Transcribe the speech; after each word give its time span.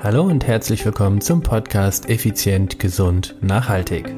Hallo 0.00 0.22
und 0.22 0.46
herzlich 0.46 0.84
willkommen 0.84 1.20
zum 1.20 1.42
Podcast 1.42 2.08
Effizient, 2.08 2.78
Gesund, 2.78 3.34
Nachhaltig. 3.40 4.14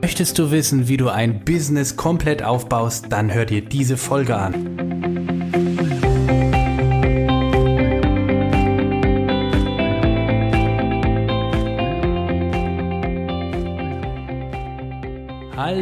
Möchtest 0.00 0.38
du 0.38 0.52
wissen, 0.52 0.86
wie 0.86 0.96
du 0.96 1.08
ein 1.08 1.44
Business 1.44 1.96
komplett 1.96 2.44
aufbaust, 2.44 3.06
dann 3.10 3.34
hör 3.34 3.46
dir 3.46 3.62
diese 3.62 3.96
Folge 3.96 4.36
an. 4.36 4.81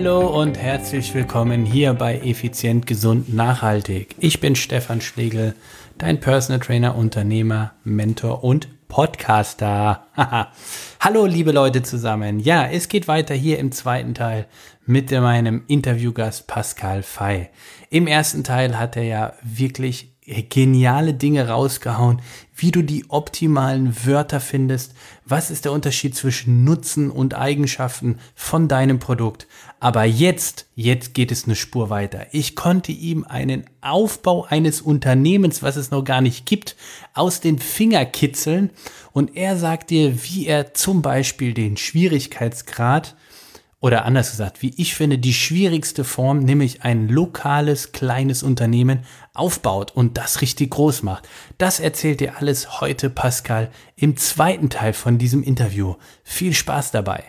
Hallo 0.03 0.41
und 0.41 0.57
herzlich 0.57 1.13
willkommen 1.13 1.67
hier 1.67 1.93
bei 1.93 2.21
Effizient, 2.21 2.87
Gesund, 2.87 3.35
Nachhaltig. 3.35 4.15
Ich 4.19 4.41
bin 4.41 4.57
Stefan 4.57 5.03
Schlegel, 5.03 5.55
dein 5.99 6.21
Personal 6.21 6.59
Trainer, 6.59 6.97
Unternehmer, 6.97 7.73
Mentor 7.85 8.43
und 8.43 8.69
Podcaster. 8.89 10.07
Hallo 11.01 11.27
liebe 11.27 11.53
Leute 11.53 11.83
zusammen. 11.83 12.41
Ja, 12.41 12.67
es 12.67 12.89
geht 12.89 13.09
weiter 13.09 13.35
hier 13.35 13.59
im 13.59 13.73
zweiten 13.73 14.15
Teil 14.15 14.47
mit 14.87 15.11
meinem 15.11 15.65
Interviewgast 15.67 16.47
Pascal 16.47 17.03
Fey. 17.03 17.51
Im 17.91 18.07
ersten 18.07 18.43
Teil 18.43 18.79
hat 18.79 18.97
er 18.97 19.03
ja 19.05 19.35
wirklich 19.43 20.15
geniale 20.27 21.15
Dinge 21.15 21.49
rausgehauen, 21.49 22.21
wie 22.55 22.71
du 22.71 22.83
die 22.83 23.07
optimalen 23.09 24.07
Wörter 24.07 24.39
findest, 24.39 24.93
was 25.25 25.51
ist 25.51 25.65
der 25.65 25.73
Unterschied 25.73 26.15
zwischen 26.15 26.63
Nutzen 26.63 27.11
und 27.11 27.35
Eigenschaften 27.35 28.19
von 28.35 28.69
deinem 28.69 28.99
Produkt. 28.99 29.47
Aber 29.81 30.05
jetzt, 30.05 30.67
jetzt 30.75 31.15
geht 31.15 31.33
es 31.33 31.45
eine 31.45 31.57
Spur 31.57 31.89
weiter. 31.89 32.27
Ich 32.33 32.55
konnte 32.55 32.93
ihm 32.93 33.25
einen 33.25 33.65
Aufbau 33.81 34.45
eines 34.45 34.83
Unternehmens, 34.83 35.63
was 35.63 35.77
es 35.77 35.91
noch 35.91 36.05
gar 36.05 36.21
nicht 36.21 36.45
gibt, 36.45 36.77
aus 37.15 37.41
den 37.41 37.59
Finger 37.59 38.05
kitzeln 38.05 38.71
und 39.13 39.37
er 39.37 39.57
sagt 39.57 39.91
dir, 39.91 40.23
wie 40.25 40.47
er 40.47 40.75
zum 40.75 41.03
Beispiel 41.03 41.55
den 41.55 41.77
Schwierigkeitsgrad 41.77 43.17
oder 43.81 44.05
anders 44.05 44.31
gesagt, 44.31 44.61
wie 44.61 44.75
ich 44.77 44.95
finde, 44.95 45.19
die 45.19 45.33
schwierigste 45.33 46.05
Form, 46.05 46.41
nämlich 46.41 46.83
ein 46.83 47.09
lokales, 47.09 47.93
kleines 47.93 48.43
Unternehmen 48.43 49.01
aufbaut 49.33 49.91
und 49.91 50.19
das 50.19 50.43
richtig 50.43 50.71
groß 50.71 51.03
macht. 51.03 51.29
Das 51.57 51.81
erzählt 51.81 52.21
dir 52.21 52.37
alles 52.37 52.81
heute 52.81 53.09
Pascal 53.09 53.71
im 53.97 54.19
zweiten 54.19 54.69
Teil 54.69 54.93
von 54.93 55.17
diesem 55.17 55.43
Interview. 55.43 55.95
Viel 56.23 56.53
Spaß 56.53 56.91
dabei. 56.91 57.25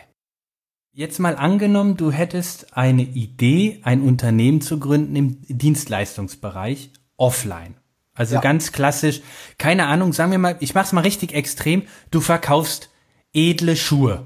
Jetzt 0.94 1.20
mal 1.20 1.38
angenommen, 1.38 1.96
du 1.96 2.12
hättest 2.12 2.76
eine 2.76 3.04
Idee, 3.04 3.80
ein 3.84 4.02
Unternehmen 4.02 4.60
zu 4.60 4.78
gründen 4.78 5.16
im 5.16 5.38
Dienstleistungsbereich 5.48 6.92
offline. 7.16 7.76
Also 8.14 8.36
ja. 8.36 8.42
ganz 8.42 8.74
klassisch, 8.74 9.22
keine 9.58 9.88
Ahnung, 9.88 10.12
sagen 10.12 10.32
wir 10.32 10.38
mal, 10.38 10.58
ich 10.60 10.76
mach's 10.76 10.92
mal 10.92 11.00
richtig 11.00 11.34
extrem, 11.34 11.84
du 12.12 12.20
verkaufst 12.20 12.90
edle 13.32 13.78
Schuhe. 13.78 14.26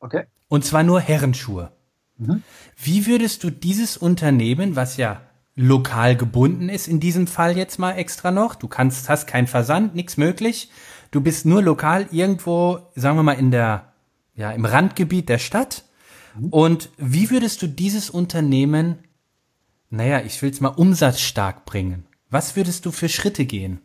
Okay. 0.00 0.24
Und 0.48 0.64
zwar 0.64 0.82
nur 0.82 1.00
Herrenschuhe. 1.00 1.72
Mhm. 2.18 2.42
Wie 2.76 3.06
würdest 3.06 3.44
du 3.44 3.50
dieses 3.50 3.96
Unternehmen, 3.96 4.76
was 4.76 4.96
ja 4.96 5.22
lokal 5.54 6.16
gebunden 6.16 6.68
ist, 6.68 6.86
in 6.86 7.00
diesem 7.00 7.26
Fall 7.26 7.56
jetzt 7.56 7.78
mal 7.78 7.92
extra 7.92 8.30
noch, 8.30 8.54
du 8.54 8.68
kannst, 8.68 9.08
hast 9.08 9.26
keinen 9.26 9.46
Versand, 9.46 9.94
nichts 9.94 10.16
möglich, 10.16 10.70
du 11.10 11.20
bist 11.20 11.46
nur 11.46 11.62
lokal 11.62 12.08
irgendwo, 12.10 12.80
sagen 12.94 13.16
wir 13.16 13.22
mal, 13.22 13.32
in 13.32 13.50
der, 13.50 13.92
ja, 14.34 14.52
im 14.52 14.66
Randgebiet 14.66 15.28
der 15.28 15.38
Stadt. 15.38 15.84
Mhm. 16.38 16.48
Und 16.50 16.90
wie 16.98 17.30
würdest 17.30 17.62
du 17.62 17.68
dieses 17.68 18.10
Unternehmen, 18.10 18.98
naja, 19.88 20.20
ich 20.20 20.40
will 20.42 20.50
es 20.50 20.60
mal 20.60 20.68
umsatzstark 20.68 21.64
bringen? 21.64 22.06
Was 22.28 22.56
würdest 22.56 22.84
du 22.84 22.90
für 22.90 23.08
Schritte 23.08 23.46
gehen? 23.46 23.80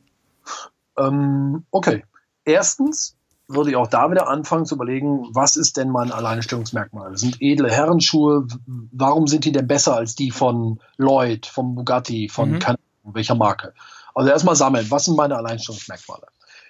Ähm, 0.97 1.63
okay. 1.71 2.03
Erstens, 2.43 3.15
würde 3.53 3.71
ich 3.71 3.75
auch 3.75 3.87
da 3.87 4.09
wieder 4.11 4.27
anfangen 4.27 4.65
zu 4.65 4.75
überlegen, 4.75 5.27
was 5.33 5.55
ist 5.55 5.77
denn 5.77 5.89
mein 5.89 6.11
Alleinstellungsmerkmal? 6.11 7.11
Das 7.11 7.21
sind 7.21 7.41
edle 7.41 7.69
Herrenschuhe. 7.69 8.47
Warum 8.91 9.27
sind 9.27 9.45
die 9.45 9.51
denn 9.51 9.67
besser 9.67 9.95
als 9.95 10.15
die 10.15 10.31
von 10.31 10.79
Lloyd, 10.97 11.45
von 11.45 11.75
Bugatti, 11.75 12.29
von 12.29 12.51
mhm. 12.51 12.59
welcher 13.03 13.35
Marke? 13.35 13.73
Also 14.13 14.29
erstmal 14.29 14.55
sammeln, 14.55 14.89
was 14.89 15.05
sind 15.05 15.15
meine 15.15 15.37
Alleinstellungsmerkmale? 15.37 16.27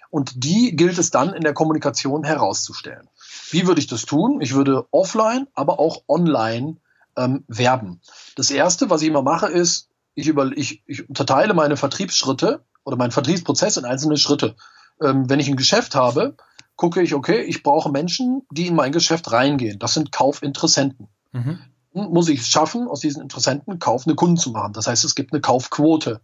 Und 0.10 0.44
die 0.44 0.76
gilt 0.76 0.98
es 0.98 1.10
dann 1.10 1.34
in 1.34 1.42
der 1.42 1.54
Kommunikation 1.54 2.24
herauszustellen. 2.24 3.08
Wie 3.50 3.66
würde 3.66 3.80
ich 3.80 3.88
das 3.88 4.06
tun? 4.06 4.42
Ich 4.42 4.54
würde 4.54 4.86
offline, 4.92 5.48
aber 5.54 5.80
auch 5.80 6.04
online 6.08 6.78
ähm, 7.16 7.46
werben. 7.48 8.02
Das 8.36 8.52
erste, 8.52 8.90
was 8.90 9.02
ich 9.02 9.08
immer 9.08 9.22
mache, 9.22 9.48
ist, 9.48 9.88
ich, 10.14 10.28
über, 10.28 10.52
ich, 10.56 10.84
ich 10.86 11.08
unterteile 11.08 11.54
meine 11.54 11.78
Vertriebsschritte 11.78 12.64
oder 12.84 12.98
meinen 12.98 13.12
Vertriebsprozess 13.12 13.78
in 13.78 13.86
einzelne 13.86 14.18
Schritte. 14.18 14.56
Ähm, 15.02 15.30
wenn 15.30 15.40
ich 15.40 15.48
ein 15.48 15.56
Geschäft 15.56 15.96
habe, 15.96 16.36
gucke 16.82 17.04
ich, 17.04 17.14
okay, 17.14 17.42
ich 17.42 17.62
brauche 17.62 17.92
Menschen, 17.92 18.42
die 18.50 18.66
in 18.66 18.74
mein 18.74 18.92
Geschäft 18.92 19.32
reingehen. 19.32 19.78
Das 19.78 19.94
sind 19.94 20.12
Kaufinteressenten. 20.12 21.10
Mhm. 21.32 21.60
Muss 21.94 22.28
ich 22.28 22.40
es 22.40 22.48
schaffen, 22.48 22.88
aus 22.88 23.02
diesen 23.02 23.22
Interessenten 23.22 23.78
kaufende 23.78 24.16
Kunden 24.16 24.38
zu 24.38 24.50
machen. 24.50 24.74
Das 24.74 24.88
heißt, 24.88 25.06
es 25.06 25.14
gibt 25.14 25.32
eine 25.32 25.42
Kaufquote. 25.42 26.22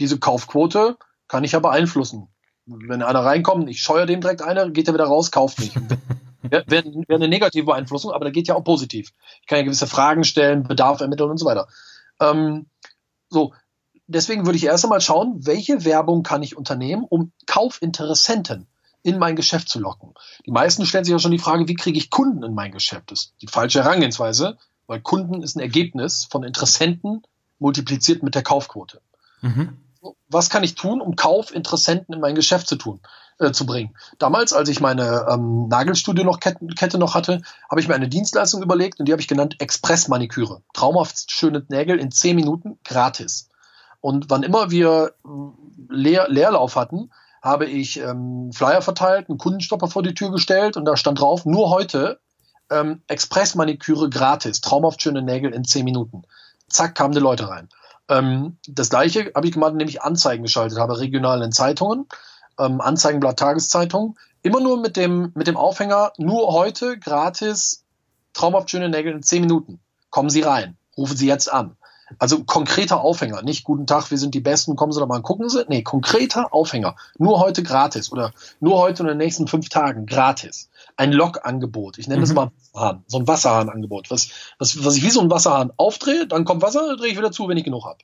Diese 0.00 0.18
Kaufquote 0.18 0.96
kann 1.28 1.44
ich 1.44 1.52
ja 1.52 1.58
beeinflussen. 1.58 2.28
Wenn 2.64 3.02
einer 3.02 3.22
reinkommt, 3.22 3.68
ich 3.68 3.82
scheue 3.82 4.06
dem 4.06 4.22
direkt 4.22 4.40
einer, 4.40 4.70
geht 4.70 4.88
er 4.88 4.94
wieder 4.94 5.04
raus, 5.04 5.30
kauft 5.30 5.58
nicht. 5.58 5.74
Wäre 6.40 6.64
wär, 6.66 6.84
wär 6.84 7.16
eine 7.16 7.28
negative 7.28 7.66
Beeinflussung, 7.66 8.12
aber 8.12 8.24
da 8.24 8.30
geht 8.30 8.48
ja 8.48 8.54
auch 8.54 8.64
positiv. 8.64 9.12
Ich 9.42 9.46
kann 9.48 9.58
ja 9.58 9.64
gewisse 9.64 9.86
Fragen 9.86 10.24
stellen, 10.24 10.62
Bedarf 10.62 11.02
ermitteln 11.02 11.30
und 11.30 11.36
so 11.36 11.44
weiter. 11.44 11.68
Ähm, 12.20 12.70
so, 13.28 13.52
deswegen 14.06 14.46
würde 14.46 14.56
ich 14.56 14.64
erst 14.64 14.86
einmal 14.86 15.02
schauen, 15.02 15.44
welche 15.44 15.84
Werbung 15.84 16.22
kann 16.22 16.42
ich 16.42 16.56
unternehmen, 16.56 17.04
um 17.06 17.32
Kaufinteressenten 17.44 18.66
in 19.02 19.18
mein 19.18 19.36
Geschäft 19.36 19.68
zu 19.68 19.80
locken. 19.80 20.14
Die 20.46 20.50
meisten 20.50 20.84
stellen 20.84 21.04
sich 21.04 21.12
ja 21.12 21.18
schon 21.18 21.32
die 21.32 21.38
Frage, 21.38 21.68
wie 21.68 21.74
kriege 21.74 21.98
ich 21.98 22.10
Kunden 22.10 22.42
in 22.42 22.54
mein 22.54 22.72
Geschäft? 22.72 23.10
Das 23.10 23.20
ist 23.20 23.34
die 23.40 23.46
falsche 23.46 23.84
Herangehensweise, 23.84 24.58
weil 24.86 25.00
Kunden 25.00 25.42
ist 25.42 25.56
ein 25.56 25.60
Ergebnis 25.60 26.26
von 26.30 26.42
Interessenten 26.42 27.22
multipliziert 27.58 28.22
mit 28.22 28.34
der 28.34 28.42
Kaufquote. 28.42 29.00
Mhm. 29.40 29.78
Was 30.28 30.48
kann 30.50 30.62
ich 30.62 30.74
tun, 30.74 31.00
um 31.00 31.16
Kaufinteressenten 31.16 32.14
in 32.14 32.20
mein 32.20 32.34
Geschäft 32.34 32.68
zu 32.68 32.76
tun, 32.76 33.00
äh, 33.38 33.50
zu 33.50 33.66
bringen? 33.66 33.96
Damals, 34.18 34.52
als 34.52 34.68
ich 34.68 34.80
meine 34.80 35.26
ähm, 35.28 35.68
Nagelstudio 35.68 36.24
noch 36.24 36.40
Kette, 36.40 36.64
Kette 36.68 36.98
noch 36.98 37.14
hatte, 37.14 37.42
habe 37.68 37.80
ich 37.80 37.88
mir 37.88 37.94
eine 37.94 38.08
Dienstleistung 38.08 38.62
überlegt 38.62 39.00
und 39.00 39.06
die 39.06 39.12
habe 39.12 39.20
ich 39.20 39.28
genannt 39.28 39.56
Express-Maniküre. 39.58 40.62
Traumhaft 40.72 41.30
schöne 41.30 41.64
Nägel 41.68 41.98
in 41.98 42.10
zehn 42.10 42.36
Minuten 42.36 42.78
gratis. 42.84 43.48
Und 44.00 44.30
wann 44.30 44.44
immer 44.44 44.70
wir 44.70 45.14
äh, 45.24 45.28
Leer, 45.88 46.28
Leerlauf 46.28 46.76
hatten, 46.76 47.10
habe 47.42 47.66
ich 47.66 47.98
ähm, 48.00 48.50
Flyer 48.52 48.82
verteilt, 48.82 49.28
einen 49.28 49.38
Kundenstopper 49.38 49.88
vor 49.88 50.02
die 50.02 50.14
Tür 50.14 50.30
gestellt 50.30 50.76
und 50.76 50.84
da 50.84 50.96
stand 50.96 51.20
drauf, 51.20 51.44
nur 51.44 51.70
heute 51.70 52.20
ähm, 52.70 53.02
Express-Maniküre 53.06 54.10
gratis, 54.10 54.60
traumhaft 54.60 55.02
schöne 55.02 55.22
Nägel 55.22 55.52
in 55.52 55.64
zehn 55.64 55.84
Minuten. 55.84 56.22
Zack, 56.68 56.94
kamen 56.94 57.14
die 57.14 57.20
Leute 57.20 57.48
rein. 57.48 57.68
Ähm, 58.08 58.58
das 58.66 58.90
gleiche 58.90 59.32
habe 59.34 59.46
ich 59.46 59.52
gemacht, 59.52 59.72
indem 59.72 59.88
ich 59.88 60.02
Anzeigen 60.02 60.42
geschaltet 60.42 60.78
habe, 60.78 60.98
regional 60.98 61.42
in 61.42 61.52
Zeitungen, 61.52 62.06
ähm, 62.58 62.80
Anzeigenblatt, 62.80 63.38
Tageszeitung, 63.38 64.18
immer 64.42 64.60
nur 64.60 64.80
mit 64.80 64.96
dem, 64.96 65.32
mit 65.34 65.46
dem 65.46 65.56
Aufhänger, 65.56 66.12
nur 66.18 66.52
heute 66.52 66.98
gratis, 66.98 67.84
traumhaft 68.32 68.70
schöne 68.70 68.88
Nägel 68.88 69.14
in 69.14 69.22
zehn 69.22 69.42
Minuten. 69.42 69.80
Kommen 70.10 70.30
Sie 70.30 70.42
rein, 70.42 70.76
rufen 70.96 71.16
Sie 71.16 71.26
jetzt 71.26 71.52
an. 71.52 71.76
Also 72.18 72.44
konkreter 72.44 73.00
Aufhänger, 73.00 73.42
nicht 73.42 73.64
guten 73.64 73.86
Tag, 73.86 74.10
wir 74.10 74.18
sind 74.18 74.34
die 74.34 74.40
Besten, 74.40 74.76
kommen 74.76 74.92
Sie 74.92 75.00
doch 75.00 75.06
mal 75.06 75.16
und 75.16 75.22
gucken 75.22 75.48
Sie. 75.48 75.64
Nee, 75.68 75.82
konkreter 75.82 76.54
Aufhänger. 76.54 76.96
Nur 77.18 77.40
heute 77.40 77.62
gratis 77.62 78.10
oder 78.10 78.32
nur 78.60 78.78
heute 78.78 79.02
und 79.02 79.08
in 79.08 79.18
den 79.18 79.24
nächsten 79.24 79.46
fünf 79.46 79.68
Tagen 79.68 80.06
gratis. 80.06 80.70
Ein 80.96 81.12
Log-Angebot. 81.12 81.98
Ich 81.98 82.08
nenne 82.08 82.18
mhm. 82.18 82.24
das 82.24 82.34
mal 82.34 82.50
Wasserhahn, 82.72 83.04
so 83.06 83.18
ein 83.18 83.28
Wasserhahn-Angebot. 83.28 84.10
Was, 84.10 84.30
was, 84.58 84.84
was 84.84 84.96
ich 84.96 85.02
wie 85.02 85.10
so 85.10 85.20
ein 85.20 85.30
Wasserhahn 85.30 85.72
aufdrehe, 85.76 86.26
dann 86.26 86.44
kommt 86.44 86.62
Wasser, 86.62 86.96
drehe 86.96 87.10
ich 87.10 87.18
wieder 87.18 87.32
zu, 87.32 87.48
wenn 87.48 87.56
ich 87.56 87.64
genug 87.64 87.84
habe. 87.84 87.98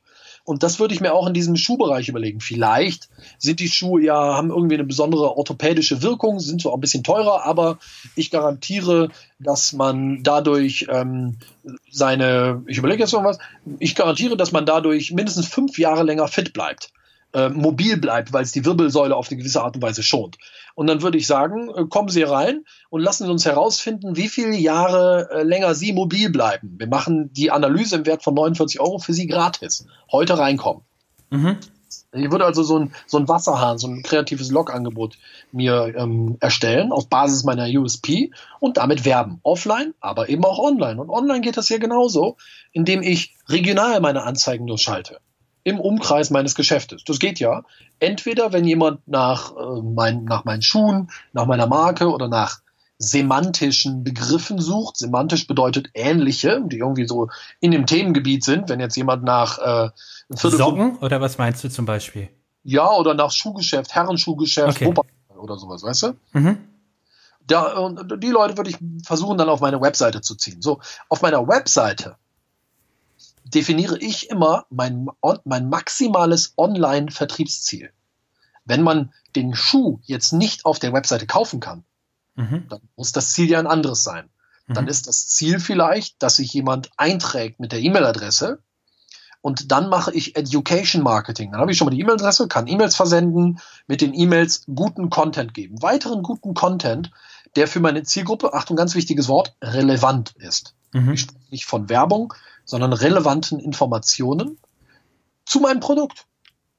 Und 0.45 0.63
das 0.63 0.79
würde 0.79 0.95
ich 0.95 1.01
mir 1.01 1.15
auch 1.15 1.27
in 1.27 1.33
diesem 1.35 1.57
Schuhbereich 1.57 2.09
überlegen. 2.09 2.41
Vielleicht 2.41 3.09
sind 3.39 3.61
die 3.61 3.69
Schuhe 3.69 4.03
ja, 4.03 4.15
haben 4.15 4.51
irgendwie 4.51 4.75
eine 4.75 4.85
besondere 4.85 5.37
orthopädische 5.37 6.03
Wirkung, 6.03 6.39
sind 6.39 6.61
zwar 6.61 6.75
ein 6.75 6.81
bisschen 6.81 7.03
teurer, 7.03 7.45
aber 7.47 7.79
ich 8.15 8.31
garantiere, 8.31 9.09
dass 9.39 9.73
man 9.73 10.23
dadurch 10.23 10.87
ähm, 10.91 11.37
seine, 11.91 12.63
ich 12.67 12.77
überlege 12.77 13.03
jetzt 13.03 13.13
noch 13.13 13.25
was, 13.25 13.39
ich 13.79 13.95
garantiere, 13.95 14.37
dass 14.37 14.53
man 14.53 14.67
dadurch 14.67 15.13
mindestens 15.13 15.49
fünf 15.49 15.79
Jahre 15.79 16.03
länger 16.03 16.29
fit 16.29 16.53
bleibt 16.53 16.93
äh, 17.35 17.49
mobil 17.49 17.99
bleibt, 17.99 18.33
weil 18.33 18.45
es 18.45 18.53
die 18.53 18.65
Wirbelsäule 18.65 19.15
auf 19.15 19.29
eine 19.29 19.39
gewisse 19.39 19.63
Art 19.63 19.75
und 19.77 19.83
Weise 19.83 20.03
schont. 20.03 20.39
Und 20.75 20.87
dann 20.87 21.03
würde 21.03 21.19
ich 21.19 21.27
sagen, 21.27 21.69
äh, 21.69 21.85
kommen 21.87 22.09
Sie 22.09 22.23
rein 22.23 22.65
und 22.91 23.01
lassen 23.01 23.27
Sie 23.27 23.31
uns 23.31 23.45
herausfinden, 23.45 24.17
wie 24.17 24.29
viele 24.29 24.57
Jahre 24.57 25.29
äh, 25.31 25.43
länger 25.43 25.75
Sie 25.75 25.93
mobil 25.93 26.31
bleiben. 26.31 26.77
Wir 26.79 26.87
machen 26.87 27.33
die 27.33 27.51
Analyse 27.51 27.97
im 27.97 28.07
Wert 28.07 28.23
von 28.23 28.35
49 28.35 28.81
Euro 28.81 28.99
für 28.99 29.13
Sie 29.13 29.27
gratis. 29.27 29.87
Heute 30.11 30.39
reinkommen. 30.39 30.85
Mhm. 31.31 31.59
Ich 32.13 32.31
würde 32.31 32.45
also 32.45 32.63
so 32.63 32.79
ein, 32.79 32.93
so 33.07 33.19
ein 33.19 33.27
Wasserhahn, 33.27 33.79
so 33.79 33.89
ein 33.89 34.03
kreatives 34.03 34.51
Log-Angebot 34.51 35.19
mir 35.51 35.93
ähm, 35.97 36.37
erstellen 36.41 36.93
auf 36.93 37.09
Basis 37.09 37.43
meiner 37.43 37.67
USP 37.67 38.31
und 38.61 38.77
damit 38.77 39.05
werben. 39.05 39.41
Offline, 39.43 39.95
aber 40.01 40.29
eben 40.29 40.45
auch 40.45 40.61
online. 40.61 41.01
Und 41.01 41.11
online 41.11 41.41
geht 41.41 41.57
das 41.57 41.69
ja 41.69 41.79
genauso, 41.79 42.37
indem 42.73 43.03
ich 43.03 43.35
regional 43.49 44.01
meine 44.01 44.23
Anzeigen 44.23 44.65
nur 44.65 44.79
schalte. 44.79 45.19
Im 45.65 45.81
Umkreis 45.81 46.31
meines 46.31 46.55
Geschäftes. 46.55 47.05
Das 47.05 47.19
geht 47.19 47.41
ja. 47.41 47.63
Entweder, 47.99 48.53
wenn 48.53 48.65
jemand 48.65 49.09
nach, 49.09 49.57
äh, 49.57 49.83
mein, 49.83 50.25
nach 50.25 50.45
meinen 50.45 50.63
Schuhen, 50.63 51.11
nach 51.33 51.47
meiner 51.47 51.67
Marke 51.67 52.09
oder 52.09 52.29
nach 52.29 52.61
semantischen 52.99 54.05
Begriffen 54.05 54.61
sucht. 54.61 54.97
Semantisch 54.97 55.47
bedeutet 55.47 55.89
ähnliche, 55.95 56.63
die 56.65 56.79
irgendwie 56.79 57.07
so 57.07 57.29
in 57.61 57.73
dem 57.73 57.87
Themengebiet 57.87 58.45
sind. 58.45 58.69
Wenn 58.69 58.79
jetzt 58.79 58.97
jemand 58.97 59.25
nach 59.25 59.59
äh, 59.59 59.91
Socken 60.31 60.99
oder 60.99 61.21
was 61.21 61.39
meinst 61.39 61.65
du 61.65 61.69
zum 61.69 61.87
Beispiel? 61.87 62.29
Ja, 62.63 62.91
oder 62.93 63.15
nach 63.15 63.31
Schuhgeschäft, 63.31 63.95
Herrenschuhgeschäft, 63.95 64.81
okay. 64.81 64.95
oder 65.37 65.59
sowas, 65.59 65.83
weißt 65.83 66.03
du? 66.03 66.13
Mhm. 66.33 66.59
Da, 67.47 67.75
und 67.77 68.23
die 68.23 68.31
Leute 68.31 68.57
würde 68.57 68.71
ich 68.71 68.79
versuchen, 69.05 69.37
dann 69.37 69.51
auf 69.51 69.61
meine 69.61 69.81
Webseite 69.81 70.23
zu 70.23 70.35
ziehen. 70.35 70.63
So, 70.63 70.81
auf 71.11 71.21
meiner 71.21 71.47
Webseite 71.47 72.17
definiere 73.55 73.99
ich 73.99 74.31
immer 74.31 74.67
mein, 74.71 75.09
mein 75.45 75.69
maximales 75.69 76.55
Online-Vertriebsziel. 76.57 77.91
Wenn 78.65 78.83
man 78.83 79.13
den 79.37 79.55
Schuh 79.55 80.01
jetzt 80.03 80.33
nicht 80.33 80.65
auf 80.65 80.79
der 80.79 80.93
Webseite 80.93 81.27
kaufen 81.27 81.61
kann, 81.61 81.85
mhm. 82.35 82.67
dann 82.69 82.81
muss 82.97 83.13
das 83.13 83.33
Ziel 83.33 83.51
ja 83.51 83.59
ein 83.59 83.67
anderes 83.67 84.03
sein. 84.03 84.31
Mhm. 84.67 84.75
Dann 84.75 84.89
ist 84.89 85.07
das 85.07 85.29
Ziel 85.29 85.61
vielleicht, 85.61 86.23
dass 86.23 86.37
sich 86.37 86.53
jemand 86.53 86.91
einträgt 86.97 87.61
mit 87.61 87.73
der 87.73 87.81
E-Mail-Adresse 87.81 88.61
und 89.45 89.71
dann 89.73 89.91
mache 89.91 90.11
ich 90.13 90.37
Education 90.37 91.03
Marketing. 91.03 91.53
Dann 91.53 91.61
habe 91.61 91.71
ich 91.71 91.77
schon 91.77 91.85
mal 91.85 91.91
die 91.91 92.01
E-Mail-Adresse, 92.01 92.49
kann 92.49 92.67
E-Mails 92.67 92.97
versenden, 92.97 93.61
mit 93.87 94.01
den 94.01 94.15
E-Mails 94.15 94.65
guten 94.75 95.11
Content 95.11 95.53
geben. 95.53 95.83
Weiteren 95.83 96.23
guten 96.23 96.55
Content, 96.55 97.11
der 97.55 97.69
für 97.69 97.81
meine 97.81 98.03
Zielgruppe, 98.05 98.55
Achtung, 98.55 98.77
ganz 98.77 98.95
wichtiges 98.95 99.29
Wort, 99.29 99.55
relevant 99.61 100.35
ist. 100.39 100.75
Mhm. 100.95 101.13
Ich 101.13 101.21
spreche 101.21 101.51
nicht 101.51 101.67
von 101.67 101.89
Werbung, 101.91 102.33
sondern 102.65 102.95
relevanten 102.95 103.61
Informationen 103.61 104.59
zu 105.45 105.61
meinem 105.61 105.81
Produkt. 105.81 106.27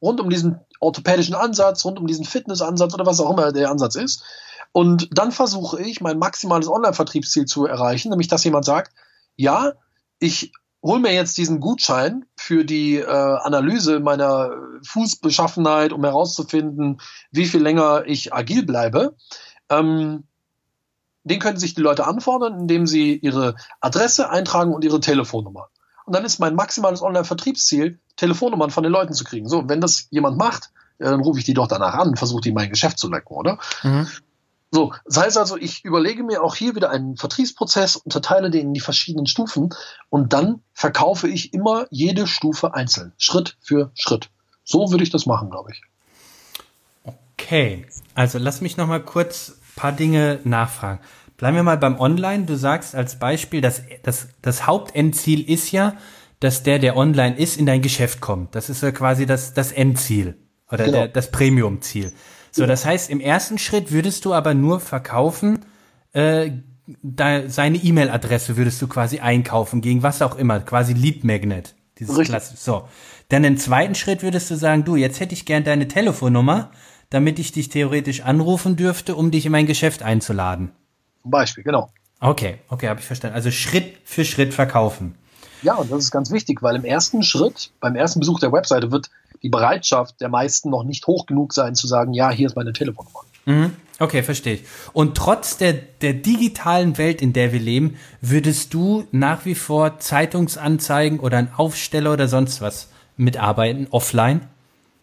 Rund 0.02 0.20
um 0.20 0.30
diesen 0.30 0.60
orthopädischen 0.80 1.36
Ansatz, 1.36 1.86
rund 1.86 2.00
um 2.00 2.08
diesen 2.08 2.26
Fitnessansatz 2.26 2.94
oder 2.94 3.06
was 3.06 3.20
auch 3.20 3.32
immer 3.32 3.52
der 3.52 3.70
Ansatz 3.70 3.96
ist. 3.96 4.24
Und 4.72 5.10
dann 5.12 5.32
versuche 5.32 5.82
ich, 5.82 6.02
mein 6.02 6.18
maximales 6.18 6.68
Online-Vertriebsziel 6.68 7.46
zu 7.46 7.66
erreichen, 7.66 8.10
nämlich 8.10 8.28
dass 8.28 8.44
jemand 8.44 8.66
sagt, 8.66 8.94
ja, 9.36 9.74
ich 10.20 10.52
hol 10.84 11.00
mir 11.00 11.14
jetzt 11.14 11.38
diesen 11.38 11.60
Gutschein 11.60 12.26
für 12.38 12.64
die 12.64 12.98
äh, 12.98 13.06
Analyse 13.06 14.00
meiner 14.00 14.52
Fußbeschaffenheit, 14.84 15.92
um 15.94 16.04
herauszufinden, 16.04 17.02
wie 17.32 17.46
viel 17.46 17.62
länger 17.62 18.04
ich 18.06 18.34
agil 18.34 18.66
bleibe. 18.66 19.16
Ähm, 19.70 20.26
den 21.26 21.40
können 21.40 21.58
sich 21.58 21.74
die 21.74 21.82
Leute 21.82 22.08
anfordern, 22.08 22.58
indem 22.60 22.88
sie 22.88 23.18
ihre 23.18 23.56
Adresse 23.82 24.30
eintragen 24.30 24.74
und 24.74 24.84
ihre 24.84 25.00
Telefonnummer. 25.00 25.70
Und 26.06 26.16
dann 26.16 26.24
ist 26.24 26.40
mein 26.40 26.56
maximales 26.56 27.02
Online-Vertriebsziel, 27.02 28.00
Telefonnummern 28.16 28.70
von 28.70 28.84
den 28.84 28.92
Leuten 28.92 29.14
zu 29.14 29.24
kriegen. 29.24 29.50
So, 29.50 29.68
wenn 29.68 29.82
das 29.82 30.08
jemand 30.12 30.38
macht, 30.38 30.72
dann 31.00 31.22
rufe 31.22 31.40
ich 31.40 31.46
die 31.46 31.56
doch 31.56 31.68
danach 31.68 31.96
an, 31.96 32.16
versuche 32.16 32.42
die 32.42 32.52
mein 32.52 32.70
Geschäft 32.70 33.00
zu 33.00 33.10
lecken, 33.10 33.34
oder? 33.34 33.58
Mhm. 33.84 34.08
So, 34.72 34.94
das 35.06 35.18
heißt 35.18 35.38
also, 35.38 35.58
ich 35.58 35.84
überlege 35.84 36.24
mir 36.24 36.44
auch 36.44 36.56
hier 36.56 36.76
wieder 36.76 36.90
einen 36.90 37.18
Vertriebsprozess, 37.18 37.96
unterteile 37.96 38.52
den 38.52 38.68
in 38.68 38.74
die 38.74 38.80
verschiedenen 38.80 39.26
Stufen 39.26 39.70
und 40.10 40.34
dann 40.34 40.62
verkaufe 40.74 41.28
ich 41.28 41.54
immer 41.54 41.88
jede 41.90 42.28
Stufe 42.28 42.74
einzeln, 42.74 43.14
Schritt 43.18 43.58
für 43.62 43.92
Schritt. 43.96 44.30
So 44.64 44.92
würde 44.92 45.04
ich 45.04 45.10
das 45.10 45.26
machen, 45.26 45.50
glaube 45.50 45.72
ich. 45.72 45.82
Okay, 47.38 47.86
also 48.16 48.38
lass 48.38 48.62
mich 48.62 48.76
noch 48.78 48.88
mal 48.88 49.02
kurz 49.02 49.60
paar 49.76 49.92
Dinge 49.92 50.40
nachfragen. 50.44 51.00
Bleiben 51.38 51.56
wir 51.56 51.64
mal 51.64 51.78
beim 51.78 52.00
Online. 52.00 52.46
Du 52.46 52.56
sagst 52.56 52.96
als 52.96 53.20
Beispiel, 53.20 53.62
dass 53.62 53.84
das, 54.04 54.30
das 54.42 54.66
Hauptendziel 54.68 55.50
ist 55.50 55.72
ja, 55.72 55.96
dass 56.40 56.64
der, 56.64 56.80
der 56.80 56.96
online 56.96 57.36
ist, 57.38 57.58
in 57.58 57.66
dein 57.66 57.82
Geschäft 57.82 58.22
kommt. 58.22 58.56
Das 58.56 58.70
ist 58.70 58.84
ja 58.84 58.92
quasi 58.92 59.26
das, 59.26 59.54
das 59.54 59.72
Endziel 59.72 60.38
oder 60.70 60.86
genau. 60.86 60.98
der, 61.00 61.08
das 61.10 61.32
Premium-Ziel. 61.32 62.12
So, 62.52 62.66
das 62.66 62.86
heißt, 62.86 63.10
im 63.10 63.20
ersten 63.20 63.58
Schritt 63.58 63.92
würdest 63.92 64.24
du 64.24 64.34
aber 64.34 64.54
nur 64.54 64.80
verkaufen, 64.80 65.66
äh, 66.14 66.52
da, 67.02 67.50
seine 67.50 67.78
E-Mail-Adresse 67.78 68.56
würdest 68.58 68.82
du 68.82 68.88
quasi 68.88 69.20
einkaufen, 69.20 69.82
gegen 69.82 70.04
was 70.04 70.22
auch 70.22 70.38
immer, 70.38 70.60
quasi 70.62 70.94
Lead 70.94 71.24
Magnet. 71.24 71.76
Dieses 72.00 72.18
Klasse. 72.20 72.56
So. 72.58 72.88
Dann 73.30 73.44
im 73.44 73.58
zweiten 73.58 73.96
Schritt 73.96 74.22
würdest 74.22 74.52
du 74.52 74.56
sagen, 74.56 74.84
du, 74.84 74.96
jetzt 74.96 75.20
hätte 75.20 75.34
ich 75.34 75.46
gern 75.46 75.64
deine 75.64 75.88
Telefonnummer, 75.88 76.72
damit 77.16 77.40
ich 77.40 77.54
dich 77.54 77.70
theoretisch 77.70 78.24
anrufen 78.24 78.76
dürfte, 78.76 79.16
um 79.16 79.32
dich 79.32 79.46
in 79.46 79.54
mein 79.54 79.68
Geschäft 79.68 80.04
einzuladen. 80.04 80.74
Zum 81.22 81.32
Beispiel, 81.32 81.64
genau. 81.64 81.90
Okay, 82.20 82.58
okay, 82.68 82.90
habe 82.90 83.00
ich 83.00 83.06
verstanden. 83.06 83.36
Also 83.36 83.52
Schritt 83.52 83.96
für 84.04 84.26
Schritt 84.26 84.54
verkaufen. 84.54 85.16
Ja, 85.62 85.76
und 85.76 85.90
das 85.90 86.00
ist 86.00 86.12
ganz 86.12 86.30
wichtig, 86.30 86.62
weil 86.62 86.76
im 86.76 86.84
ersten 86.84 87.24
Schritt, 87.24 87.72
beim 87.80 87.96
ersten 87.96 88.20
Besuch 88.20 88.42
der 88.42 88.52
Webseite 88.52 88.92
wird 88.92 89.10
die 89.44 89.48
Bereitschaft 89.48 90.20
der 90.20 90.28
meisten 90.28 90.70
noch 90.70 90.84
nicht 90.84 91.08
hoch 91.08 91.26
genug 91.26 91.54
sein 91.54 91.74
zu 91.74 91.88
sagen, 91.88 92.14
ja, 92.14 92.32
hier 92.32 92.48
ist 92.48 92.58
meine 92.58 92.74
Telefonnummer. 92.74 93.22
Mhm. 93.46 93.72
Okay, 93.98 94.22
verstehe 94.22 94.56
ich. 94.56 94.64
Und 94.92 95.16
trotz 95.16 95.56
der, 95.56 95.72
der 95.72 96.16
digitalen 96.16 96.98
Welt, 96.98 97.22
in 97.22 97.32
der 97.32 97.54
wir 97.54 97.62
leben, 97.62 97.96
würdest 98.20 98.74
du 98.74 99.08
nach 99.14 99.46
wie 99.46 99.56
vor 99.56 100.00
Zeitungsanzeigen 100.00 101.22
oder 101.22 101.38
ein 101.38 101.54
Aufsteller 101.56 102.12
oder 102.12 102.28
sonst 102.28 102.60
was 102.60 102.90
mitarbeiten, 103.16 103.88
offline? 103.92 104.42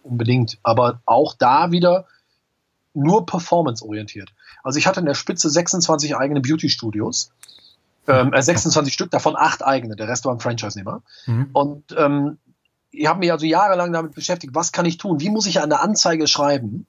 Unbedingt. 0.03 0.59
Aber 0.63 1.01
auch 1.07 1.35
da 1.35 1.71
wieder 1.71 2.07
nur 2.95 3.27
performance-orientiert. 3.27 4.33
Also 4.63 4.79
ich 4.79 4.87
hatte 4.87 5.01
in 5.01 5.07
der 5.07 5.15
Spitze 5.15 5.49
26 5.49 6.17
eigene 6.17 6.41
Beauty-Studios. 6.41 7.31
Ähm, 8.07 8.33
26 8.37 8.93
äh, 8.93 8.95
Stück, 8.95 9.11
davon 9.11 9.37
acht 9.37 9.65
eigene, 9.65 9.95
der 9.95 10.09
Rest 10.09 10.25
waren 10.25 10.41
Franchise-Nehmer. 10.41 11.03
Mhm. 11.27 11.51
Und 11.53 11.95
ähm, 11.97 12.39
ich 12.91 13.07
habe 13.07 13.21
mich 13.21 13.33
also 13.33 13.47
jahrelang 13.47 13.93
damit 13.93 14.15
beschäftigt, 14.15 14.55
was 14.55 14.73
kann 14.73 14.85
ich 14.85 14.99
tun? 14.99 15.21
Wie 15.21 15.31
muss 15.31 15.47
ich 15.47 15.61
eine 15.61 15.81
Anzeige 15.81 16.27
schreiben, 16.27 16.87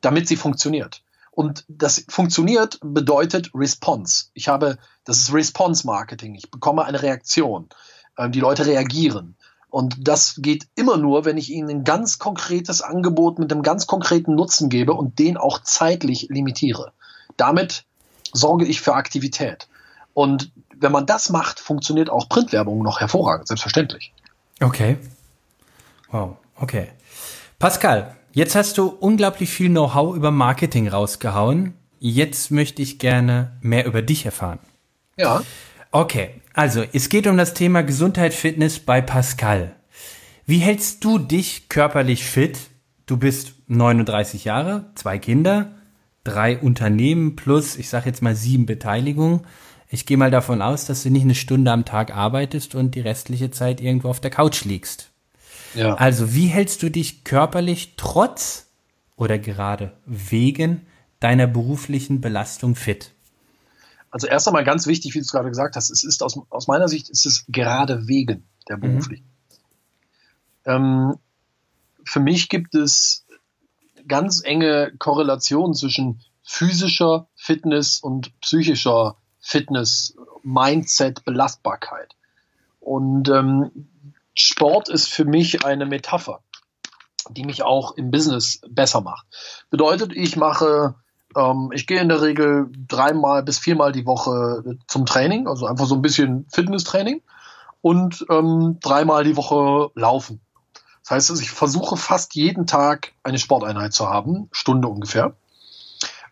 damit 0.00 0.28
sie 0.28 0.36
funktioniert? 0.36 1.02
Und 1.32 1.64
das 1.68 2.04
funktioniert 2.08 2.78
bedeutet 2.82 3.50
Response. 3.54 4.26
Ich 4.34 4.48
habe, 4.48 4.78
das 5.04 5.18
ist 5.18 5.32
Response 5.32 5.86
Marketing. 5.86 6.34
Ich 6.34 6.50
bekomme 6.50 6.84
eine 6.84 7.02
Reaktion. 7.02 7.68
Ähm, 8.18 8.32
die 8.32 8.40
Leute 8.40 8.66
reagieren. 8.66 9.36
Und 9.70 10.08
das 10.08 10.34
geht 10.38 10.66
immer 10.74 10.96
nur, 10.96 11.24
wenn 11.24 11.38
ich 11.38 11.50
ihnen 11.50 11.70
ein 11.70 11.84
ganz 11.84 12.18
konkretes 12.18 12.82
Angebot 12.82 13.38
mit 13.38 13.52
einem 13.52 13.62
ganz 13.62 13.86
konkreten 13.86 14.34
Nutzen 14.34 14.68
gebe 14.68 14.92
und 14.92 15.18
den 15.18 15.36
auch 15.36 15.62
zeitlich 15.62 16.26
limitiere. 16.28 16.92
Damit 17.36 17.84
sorge 18.32 18.66
ich 18.66 18.80
für 18.80 18.94
Aktivität. 18.94 19.68
Und 20.12 20.50
wenn 20.76 20.92
man 20.92 21.06
das 21.06 21.30
macht, 21.30 21.60
funktioniert 21.60 22.10
auch 22.10 22.28
Printwerbung 22.28 22.82
noch 22.82 23.00
hervorragend, 23.00 23.48
selbstverständlich. 23.48 24.12
Okay. 24.60 24.96
Wow, 26.10 26.36
okay. 26.56 26.88
Pascal, 27.58 28.16
jetzt 28.32 28.54
hast 28.54 28.76
du 28.78 28.88
unglaublich 28.88 29.50
viel 29.50 29.68
Know-how 29.68 30.16
über 30.16 30.30
Marketing 30.30 30.88
rausgehauen. 30.88 31.74
Jetzt 32.00 32.50
möchte 32.50 32.82
ich 32.82 32.98
gerne 32.98 33.56
mehr 33.60 33.86
über 33.86 34.02
dich 34.02 34.24
erfahren. 34.24 34.58
Ja. 35.16 35.42
Okay, 35.92 36.39
also 36.52 36.84
es 36.92 37.08
geht 37.08 37.26
um 37.26 37.36
das 37.36 37.54
Thema 37.54 37.82
Gesundheit, 37.82 38.34
Fitness 38.34 38.78
bei 38.78 39.00
Pascal. 39.00 39.76
Wie 40.46 40.58
hältst 40.58 41.04
du 41.04 41.18
dich 41.18 41.68
körperlich 41.68 42.24
fit? 42.24 42.58
Du 43.06 43.16
bist 43.16 43.54
39 43.68 44.44
Jahre, 44.44 44.86
zwei 44.94 45.18
Kinder, 45.18 45.76
drei 46.24 46.58
Unternehmen 46.58 47.36
plus, 47.36 47.76
ich 47.76 47.88
sage 47.88 48.06
jetzt 48.06 48.22
mal 48.22 48.34
sieben 48.34 48.66
Beteiligungen. 48.66 49.42
Ich 49.88 50.06
gehe 50.06 50.16
mal 50.16 50.30
davon 50.30 50.62
aus, 50.62 50.86
dass 50.86 51.02
du 51.02 51.10
nicht 51.10 51.22
eine 51.22 51.34
Stunde 51.34 51.72
am 51.72 51.84
Tag 51.84 52.14
arbeitest 52.14 52.74
und 52.74 52.94
die 52.94 53.00
restliche 53.00 53.50
Zeit 53.50 53.80
irgendwo 53.80 54.08
auf 54.08 54.20
der 54.20 54.30
Couch 54.30 54.64
liegst. 54.64 55.10
Ja. 55.74 55.94
Also 55.94 56.34
wie 56.34 56.46
hältst 56.46 56.82
du 56.82 56.90
dich 56.90 57.24
körperlich 57.24 57.94
trotz 57.96 58.68
oder 59.16 59.38
gerade 59.38 59.92
wegen 60.06 60.82
deiner 61.20 61.46
beruflichen 61.46 62.20
Belastung 62.20 62.74
fit? 62.74 63.12
Also 64.10 64.26
erst 64.26 64.48
einmal 64.48 64.64
ganz 64.64 64.86
wichtig, 64.86 65.14
wie 65.14 65.18
du 65.18 65.24
es 65.24 65.32
gerade 65.32 65.48
gesagt 65.48 65.76
hast, 65.76 65.90
es 65.90 66.02
ist 66.02 66.22
aus, 66.22 66.38
aus 66.50 66.66
meiner 66.66 66.88
Sicht 66.88 67.08
ist 67.10 67.26
es 67.26 67.44
gerade 67.48 68.08
wegen 68.08 68.48
der 68.68 68.76
mhm. 68.76 68.80
beruflichen. 68.80 69.30
Mhm. 70.66 70.72
Ähm, 70.72 71.18
für 72.04 72.20
mich 72.20 72.48
gibt 72.48 72.74
es 72.74 73.24
ganz 74.08 74.42
enge 74.42 74.92
Korrelationen 74.98 75.74
zwischen 75.74 76.20
physischer 76.42 77.28
Fitness 77.36 78.00
und 78.00 78.38
psychischer 78.40 79.16
Fitness, 79.38 80.16
Mindset, 80.42 81.24
Belastbarkeit. 81.24 82.16
Und 82.80 83.28
ähm, 83.28 83.70
Sport 84.34 84.88
ist 84.88 85.08
für 85.08 85.24
mich 85.24 85.64
eine 85.64 85.86
Metapher, 85.86 86.42
die 87.30 87.44
mich 87.44 87.62
auch 87.62 87.96
im 87.96 88.10
Business 88.10 88.60
besser 88.68 89.00
macht. 89.00 89.26
Bedeutet, 89.70 90.12
ich 90.14 90.36
mache, 90.36 90.96
ähm, 91.36 91.70
ich 91.72 91.86
gehe 91.86 92.00
in 92.00 92.08
der 92.08 92.22
Regel 92.22 92.70
dreimal 92.88 93.42
bis 93.42 93.58
viermal 93.58 93.92
die 93.92 94.06
Woche 94.06 94.78
zum 94.86 95.06
Training, 95.06 95.46
also 95.46 95.66
einfach 95.66 95.86
so 95.86 95.94
ein 95.94 96.02
bisschen 96.02 96.46
Fitnesstraining 96.52 97.22
und 97.80 98.24
ähm, 98.30 98.78
dreimal 98.80 99.24
die 99.24 99.36
Woche 99.36 99.90
laufen. 99.94 100.40
Das 101.02 101.10
heißt, 101.10 101.30
also 101.30 101.42
ich 101.42 101.50
versuche 101.50 101.96
fast 101.96 102.34
jeden 102.34 102.66
Tag 102.66 103.12
eine 103.22 103.38
Sporteinheit 103.38 103.92
zu 103.92 104.08
haben, 104.08 104.48
Stunde 104.52 104.88
ungefähr. 104.88 105.34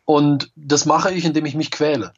Und 0.04 0.52
das 0.56 0.86
mache 0.86 1.12
ich, 1.12 1.24
indem 1.24 1.46
ich 1.46 1.54
mich 1.54 1.70
quäle. 1.70 2.12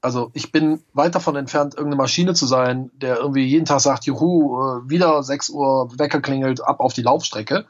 Also 0.00 0.30
ich 0.34 0.52
bin 0.52 0.82
weit 0.92 1.14
davon 1.14 1.36
entfernt, 1.36 1.74
irgendeine 1.74 2.02
Maschine 2.02 2.34
zu 2.34 2.46
sein, 2.46 2.90
der 2.94 3.18
irgendwie 3.18 3.44
jeden 3.44 3.64
Tag 3.64 3.80
sagt, 3.80 4.04
juhu, 4.04 4.60
äh, 4.60 4.88
wieder 4.88 5.22
6 5.22 5.50
Uhr 5.50 5.90
Wecker 5.98 6.20
klingelt, 6.20 6.62
ab 6.62 6.80
auf 6.80 6.92
die 6.92 7.02
Laufstrecke, 7.02 7.66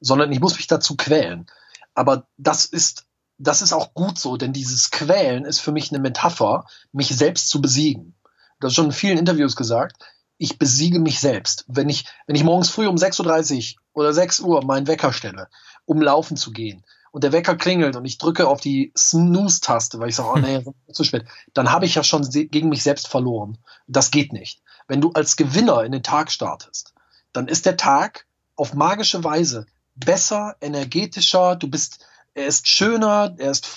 sondern 0.00 0.30
ich 0.32 0.40
muss 0.40 0.56
mich 0.56 0.66
dazu 0.66 0.96
quälen. 0.96 1.46
Aber 1.94 2.26
das 2.36 2.66
ist, 2.66 3.07
das 3.38 3.62
ist 3.62 3.72
auch 3.72 3.94
gut 3.94 4.18
so, 4.18 4.36
denn 4.36 4.52
dieses 4.52 4.90
Quälen 4.90 5.44
ist 5.44 5.60
für 5.60 5.72
mich 5.72 5.90
eine 5.90 6.00
Metapher, 6.00 6.66
mich 6.92 7.16
selbst 7.16 7.48
zu 7.48 7.60
besiegen. 7.60 8.14
Das 8.60 8.72
ist 8.72 8.76
schon 8.76 8.86
in 8.86 8.92
vielen 8.92 9.18
Interviews 9.18 9.56
gesagt. 9.56 10.02
Ich 10.36 10.58
besiege 10.58 10.98
mich 10.98 11.20
selbst. 11.20 11.64
Wenn 11.68 11.88
ich, 11.88 12.04
wenn 12.26 12.36
ich 12.36 12.44
morgens 12.44 12.68
früh 12.68 12.86
um 12.86 12.96
6.30 12.96 13.76
Uhr 13.76 14.02
oder 14.02 14.12
6 14.12 14.40
Uhr 14.40 14.64
meinen 14.64 14.86
Wecker 14.86 15.12
stelle, 15.12 15.48
um 15.84 16.02
laufen 16.02 16.36
zu 16.36 16.50
gehen, 16.50 16.84
und 17.10 17.24
der 17.24 17.32
Wecker 17.32 17.56
klingelt 17.56 17.96
und 17.96 18.04
ich 18.04 18.18
drücke 18.18 18.46
auf 18.46 18.60
die 18.60 18.92
Snooze-Taste, 18.96 19.98
weil 19.98 20.10
ich 20.10 20.16
sage, 20.16 20.28
oh 20.28 20.38
nee, 20.38 20.64
zu 20.92 21.04
spät, 21.04 21.24
dann 21.54 21.70
habe 21.70 21.86
ich 21.86 21.94
ja 21.94 22.04
schon 22.04 22.28
gegen 22.28 22.68
mich 22.68 22.82
selbst 22.82 23.08
verloren. 23.08 23.58
Das 23.86 24.10
geht 24.10 24.32
nicht. 24.32 24.60
Wenn 24.86 25.00
du 25.00 25.10
als 25.12 25.36
Gewinner 25.36 25.84
in 25.84 25.92
den 25.92 26.02
Tag 26.02 26.30
startest, 26.30 26.94
dann 27.32 27.48
ist 27.48 27.66
der 27.66 27.76
Tag 27.76 28.26
auf 28.56 28.74
magische 28.74 29.24
Weise 29.24 29.66
besser, 29.94 30.56
energetischer, 30.60 31.56
du 31.56 31.68
bist, 31.68 32.06
er 32.38 32.46
ist 32.46 32.68
schöner, 32.68 33.34
er 33.38 33.50
ist 33.50 33.68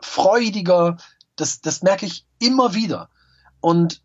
freudiger. 0.00 0.96
Das, 1.34 1.60
das 1.60 1.82
merke 1.82 2.06
ich 2.06 2.24
immer 2.38 2.74
wieder. 2.74 3.10
Und 3.60 4.00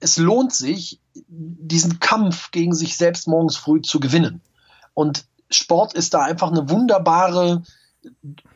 es 0.00 0.18
lohnt 0.18 0.52
sich, 0.52 1.00
diesen 1.14 2.00
Kampf 2.00 2.50
gegen 2.50 2.74
sich 2.74 2.96
selbst 2.96 3.26
morgens 3.28 3.56
früh 3.56 3.80
zu 3.82 4.00
gewinnen. 4.00 4.42
Und 4.94 5.26
Sport 5.50 5.94
ist 5.94 6.14
da 6.14 6.22
einfach 6.22 6.50
eine 6.50 6.68
wunderbare, 6.70 7.62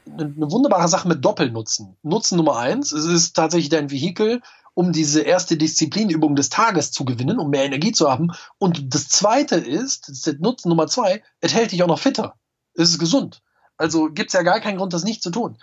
eine 0.06 0.50
wunderbare 0.50 0.88
Sache 0.88 1.09
mit 1.09 1.25
Doppelnutzen. 1.25 1.97
Nutzen 2.02 2.37
Nummer 2.37 2.59
eins, 2.59 2.92
es 2.92 3.04
ist 3.04 3.35
tatsächlich 3.35 3.68
dein 3.68 3.90
Vehikel, 3.90 4.42
um 4.75 4.92
diese 4.92 5.23
erste 5.23 5.56
Disziplinübung 5.56 6.37
des 6.37 6.50
Tages 6.50 6.92
zu 6.92 7.04
gewinnen, 7.04 7.38
um 7.38 7.49
mehr 7.50 7.64
Energie 7.64 7.92
zu 7.92 8.11
haben. 8.11 8.33
Und 8.59 8.95
das 8.95 9.09
zweite 9.09 9.56
ist, 9.56 10.09
das 10.09 10.26
ist 10.26 10.40
Nutzen 10.40 10.68
Nummer 10.68 10.87
zwei, 10.87 11.23
es 11.40 11.54
hält 11.54 11.73
dich 11.73 11.83
auch 11.83 11.88
noch 11.88 11.99
fitter. 11.99 12.35
Es 12.75 12.90
ist 12.90 12.99
gesund. 12.99 13.42
Also 13.76 14.11
gibt 14.11 14.30
es 14.30 14.35
ja 14.35 14.42
gar 14.42 14.61
keinen 14.61 14.78
Grund, 14.78 14.92
das 14.92 15.04
nicht 15.04 15.23
zu 15.23 15.30
tun. 15.30 15.59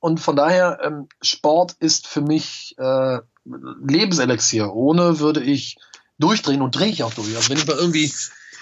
Und 0.00 0.20
von 0.20 0.36
daher, 0.36 0.78
ähm, 0.82 1.08
Sport 1.22 1.76
ist 1.80 2.06
für 2.06 2.20
mich 2.20 2.74
äh, 2.78 3.18
Lebenselixier. 3.44 4.72
Ohne 4.72 5.18
würde 5.18 5.42
ich 5.42 5.76
durchdrehen 6.18 6.62
und 6.62 6.74
drehe 6.74 6.88
ich 6.88 7.02
auch 7.02 7.14
durch. 7.14 7.34
Also 7.36 7.50
wenn 7.50 7.58
ich 7.58 7.66
mal 7.66 7.76
irgendwie 7.76 8.10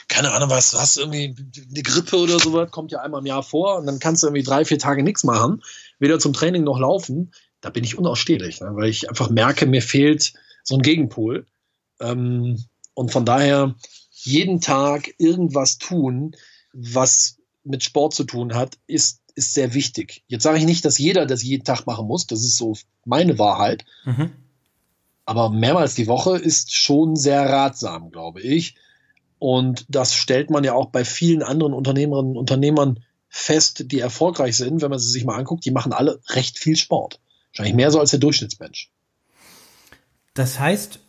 keine 0.09 0.33
Ahnung 0.33 0.51
was, 0.51 0.71
du 0.71 0.79
hast 0.79 0.99
irgendwie 0.99 1.35
eine 1.71 1.83
Grippe 1.83 2.17
oder 2.17 2.39
sowas, 2.39 2.71
kommt 2.71 2.93
ja 2.93 3.01
einmal 3.01 3.21
im 3.21 3.27
Jahr 3.27 3.43
vor 3.43 3.77
und 3.77 3.87
dann 3.87 3.99
kannst 3.99 4.23
du 4.23 4.29
irgendwie 4.29 4.45
drei, 4.45 4.65
vier 4.65 4.79
Tage 4.79 5.03
nichts 5.03 5.25
machen, 5.25 5.63
weder 5.99 6.19
zum 6.19 6.33
Training 6.33 6.65
noch 6.65 6.79
laufen, 6.79 7.33
da 7.61 7.71
bin 7.71 7.85
ich 7.85 7.99
unausstehlich, 7.99 8.61
ne? 8.61 8.71
weil 8.73 8.89
ich 8.89 9.09
einfach 9.09 9.31
merke, 9.31 9.67
mir 9.67 9.83
fehlt 9.83 10.35
so 10.63 10.77
ein 10.77 10.83
Gegenpol. 10.83 11.47
Ähm, 12.01 12.65
und 12.95 13.11
von 13.11 13.25
daher 13.25 13.75
jeden 14.11 14.61
Tag 14.61 15.13
irgendwas 15.19 15.79
tun, 15.79 16.37
was 16.73 17.36
mit 17.67 17.83
Sport 17.83 18.15
zu 18.15 18.25
tun 18.25 18.55
hat, 18.55 18.79
ist, 18.87 19.21
ist 19.35 19.55
sehr 19.55 19.75
wichtig. 19.75 20.23
Jetzt 20.29 20.43
sage 20.43 20.59
ich 20.59 20.65
nicht, 20.65 20.85
dass 20.85 20.99
jeder 20.99 21.27
das 21.27 21.43
jeden 21.43 21.65
Tag 21.65 21.87
machen 21.87 22.07
muss, 22.07 22.27
das 22.27 22.41
ist 22.41 22.57
so 22.57 22.77
meine 23.05 23.39
Wahrheit. 23.39 23.85
Mhm. 24.05 24.33
Aber 25.25 25.51
mehrmals 25.51 25.95
die 25.95 26.07
Woche 26.07 26.39
ist 26.39 26.75
schon 26.75 27.17
sehr 27.17 27.49
ratsam, 27.49 28.11
glaube 28.11 28.41
ich. 28.41 28.77
Und 29.39 29.85
das 29.89 30.15
stellt 30.15 30.51
man 30.51 30.65
ja 30.65 30.73
auch 30.73 30.87
bei 30.87 31.05
vielen 31.05 31.43
anderen 31.43 31.75
Unternehmerinnen 31.75 32.33
und 32.33 32.39
Unternehmern 32.39 33.01
fest, 33.29 33.91
die 33.93 34.01
erfolgreich 34.01 34.57
sind, 34.57 34.81
wenn 34.81 34.91
man 34.91 34.99
sie 34.99 35.11
sich 35.11 35.25
mal 35.25 35.37
anguckt, 35.37 35.65
die 35.65 35.71
machen 35.71 35.93
alle 35.93 36.21
recht 36.29 36.59
viel 36.59 36.77
Sport. 36.77 37.21
Wahrscheinlich 37.51 37.75
mehr 37.75 37.91
so 37.91 38.01
als 38.01 38.11
der 38.11 38.21
Durchschnittsmensch. 38.21 38.91
Das 40.35 40.59
heißt, 40.59 41.01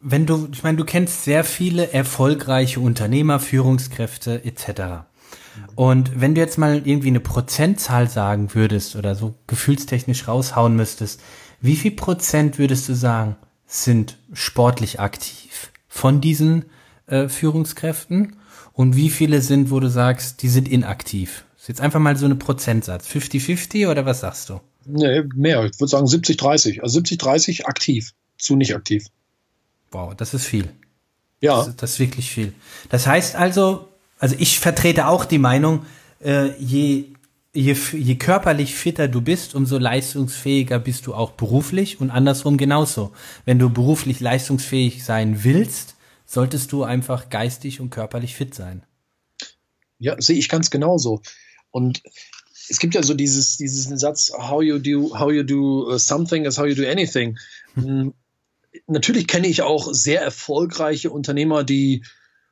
wenn 0.00 0.24
du, 0.24 0.48
ich 0.52 0.62
meine, 0.62 0.78
du 0.78 0.84
kennst 0.84 1.24
sehr 1.24 1.44
viele 1.44 1.92
erfolgreiche 1.92 2.80
Unternehmer, 2.80 3.38
Führungskräfte 3.38 4.44
etc. 4.44 5.04
Und 5.74 6.20
wenn 6.20 6.34
du 6.34 6.40
jetzt 6.40 6.58
mal 6.58 6.82
irgendwie 6.84 7.08
eine 7.08 7.20
Prozentzahl 7.20 8.08
sagen 8.08 8.54
würdest 8.54 8.96
oder 8.96 9.14
so 9.14 9.34
gefühlstechnisch 9.46 10.28
raushauen 10.28 10.76
müsstest, 10.76 11.20
wie 11.60 11.76
viel 11.76 11.92
Prozent 11.92 12.58
würdest 12.58 12.88
du 12.88 12.94
sagen, 12.94 13.36
sind 13.66 14.16
sportlich 14.32 15.00
aktiv 15.00 15.70
von 15.88 16.20
diesen 16.20 16.64
äh, 17.06 17.28
Führungskräften 17.28 18.36
und 18.72 18.96
wie 18.96 19.10
viele 19.10 19.42
sind, 19.42 19.70
wo 19.70 19.80
du 19.80 19.88
sagst, 19.88 20.42
die 20.42 20.48
sind 20.48 20.68
inaktiv? 20.68 21.44
Das 21.54 21.64
ist 21.64 21.68
jetzt 21.68 21.80
einfach 21.80 22.00
mal 22.00 22.16
so 22.16 22.24
eine 22.24 22.36
Prozentsatz. 22.36 23.06
50-50 23.06 23.90
oder 23.90 24.06
was 24.06 24.20
sagst 24.20 24.48
du? 24.48 24.60
Nee, 24.86 25.22
mehr. 25.34 25.64
Ich 25.66 25.78
würde 25.78 25.90
sagen 25.90 26.06
70-30. 26.06 26.80
Also 26.80 27.00
70-30 27.00 27.66
aktiv 27.66 28.12
zu 28.38 28.56
nicht 28.56 28.74
aktiv. 28.74 29.06
Wow, 29.90 30.14
das 30.16 30.34
ist 30.34 30.46
viel. 30.46 30.70
Ja. 31.40 31.64
Das, 31.64 31.76
das, 31.76 31.90
ist 31.92 31.98
wirklich 31.98 32.30
viel. 32.30 32.54
Das 32.88 33.06
heißt 33.06 33.36
also, 33.36 33.88
also 34.20 34.36
ich 34.38 34.60
vertrete 34.60 35.06
auch 35.08 35.24
die 35.24 35.38
Meinung, 35.38 35.86
äh, 36.22 36.50
je, 36.58 37.06
je, 37.54 37.74
je 37.92 38.14
körperlich 38.16 38.74
fitter 38.74 39.08
du 39.08 39.22
bist, 39.22 39.54
umso 39.54 39.78
leistungsfähiger 39.78 40.78
bist 40.78 41.06
du 41.06 41.14
auch 41.14 41.32
beruflich 41.32 42.00
und 42.00 42.10
andersrum 42.10 42.58
genauso. 42.58 43.12
Wenn 43.46 43.58
du 43.58 43.70
beruflich 43.70 44.20
leistungsfähig 44.20 45.04
sein 45.04 45.42
willst, 45.42 45.96
solltest 46.26 46.70
du 46.70 46.84
einfach 46.84 47.30
geistig 47.30 47.80
und 47.80 47.90
körperlich 47.90 48.36
fit 48.36 48.54
sein. 48.54 48.82
Ja, 49.98 50.20
sehe 50.20 50.38
ich 50.38 50.48
ganz 50.48 50.70
genauso. 50.70 51.22
Und 51.70 52.02
es 52.68 52.78
gibt 52.78 52.94
ja 52.94 53.02
so 53.02 53.14
dieses, 53.14 53.56
diesen 53.56 53.98
Satz, 53.98 54.30
how 54.32 54.62
you 54.62 54.78
do, 54.78 55.18
how 55.18 55.32
you 55.32 55.42
do 55.42 55.90
uh, 55.90 55.98
something 55.98 56.44
is 56.44 56.58
how 56.58 56.66
you 56.66 56.74
do 56.74 56.88
anything. 56.88 57.38
Hm. 57.74 58.12
Natürlich 58.86 59.26
kenne 59.26 59.48
ich 59.48 59.62
auch 59.62 59.92
sehr 59.92 60.20
erfolgreiche 60.20 61.10
Unternehmer, 61.10 61.64
die 61.64 62.04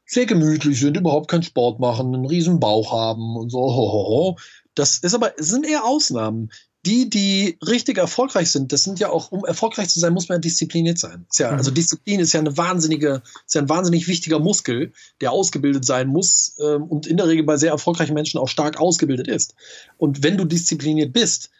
sehr 0.08 0.26
gemütlich 0.26 0.80
sind, 0.80 0.96
überhaupt 0.96 1.28
keinen 1.28 1.42
Sport 1.44 1.78
machen, 1.78 2.14
einen 2.14 2.24
riesen 2.24 2.58
Bauch 2.58 2.92
haben 2.92 3.36
und 3.36 3.50
so. 3.50 3.60
Ho, 3.60 4.36
Das 4.74 4.98
ist 4.98 5.14
aber, 5.14 5.32
sind 5.36 5.66
eher 5.66 5.84
Ausnahmen 5.84 6.50
die, 6.86 7.10
die 7.10 7.58
richtig 7.66 7.98
erfolgreich 7.98 8.50
sind, 8.50 8.72
das 8.72 8.84
sind 8.84 8.98
ja 9.00 9.10
auch, 9.10 9.32
um 9.32 9.44
erfolgreich 9.44 9.88
zu 9.88 10.00
sein, 10.00 10.14
muss 10.14 10.28
man 10.28 10.36
ja 10.36 10.40
diszipliniert 10.40 10.98
sein. 10.98 11.26
Ja, 11.36 11.50
mhm. 11.50 11.58
Also 11.58 11.70
Disziplin 11.70 12.20
ist 12.20 12.32
ja 12.32 12.40
eine 12.40 12.56
wahnsinnige, 12.56 13.22
ist 13.46 13.54
ja 13.54 13.62
ein 13.62 13.68
wahnsinnig 13.68 14.06
wichtiger 14.06 14.38
Muskel, 14.38 14.92
der 15.20 15.32
ausgebildet 15.32 15.84
sein 15.84 16.08
muss 16.08 16.56
ähm, 16.60 16.84
und 16.84 17.06
in 17.06 17.16
der 17.16 17.28
Regel 17.28 17.44
bei 17.44 17.56
sehr 17.56 17.72
erfolgreichen 17.72 18.14
Menschen 18.14 18.38
auch 18.38 18.48
stark 18.48 18.80
ausgebildet 18.80 19.28
ist. 19.28 19.54
Und 19.98 20.22
wenn 20.22 20.38
du 20.38 20.44
diszipliniert 20.44 21.12
bist, 21.12 21.50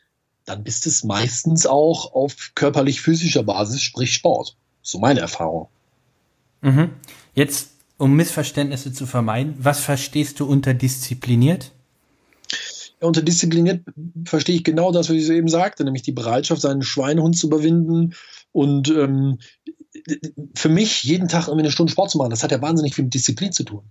dann 0.44 0.64
bist 0.64 0.86
es 0.86 1.04
meistens 1.04 1.66
auch 1.66 2.14
auf 2.14 2.52
körperlich-physischer 2.54 3.42
Basis, 3.42 3.82
sprich 3.82 4.14
Sport. 4.14 4.56
So 4.80 4.98
meine 4.98 5.20
Erfahrung. 5.20 5.68
Mhm. 6.62 6.90
Jetzt, 7.34 7.70
um 7.98 8.14
Missverständnisse 8.14 8.92
zu 8.92 9.06
vermeiden, 9.06 9.56
was 9.58 9.80
verstehst 9.80 10.40
du 10.40 10.46
unter 10.46 10.72
diszipliniert? 10.72 11.72
Ja, 13.00 13.06
unter 13.06 13.22
diszipliniert 13.22 13.84
verstehe 14.24 14.56
ich 14.56 14.64
genau 14.64 14.92
das, 14.92 15.08
was 15.08 15.16
ich 15.16 15.28
eben 15.28 15.48
sagte, 15.48 15.84
nämlich 15.84 16.02
die 16.02 16.12
Bereitschaft, 16.12 16.62
seinen 16.62 16.82
Schweinehund 16.82 17.36
zu 17.36 17.48
überwinden 17.48 18.14
und 18.52 18.88
ähm, 18.88 19.38
für 20.54 20.68
mich 20.68 21.02
jeden 21.02 21.28
Tag 21.28 21.48
irgendwie 21.48 21.64
eine 21.64 21.72
Stunde 21.72 21.92
Sport 21.92 22.10
zu 22.10 22.18
machen. 22.18 22.30
Das 22.30 22.42
hat 22.42 22.52
ja 22.52 22.62
wahnsinnig 22.62 22.94
viel 22.94 23.04
mit 23.04 23.14
Disziplin 23.14 23.52
zu 23.52 23.64
tun. 23.64 23.82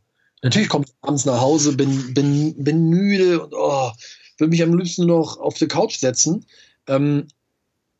Natürlich 0.41 0.69
komme 0.69 0.85
ich 0.85 0.93
abends 1.01 1.25
nach 1.25 1.41
Hause, 1.41 1.73
bin, 1.75 2.13
bin, 2.13 2.63
bin 2.63 2.89
müde 2.89 3.43
und 3.43 3.53
oh, 3.55 3.91
will 4.37 4.47
mich 4.47 4.61
am 4.63 4.77
liebsten 4.77 5.05
noch 5.05 5.37
auf 5.37 5.55
die 5.57 5.67
Couch 5.67 5.97
setzen. 5.97 6.45
Ähm, 6.87 7.27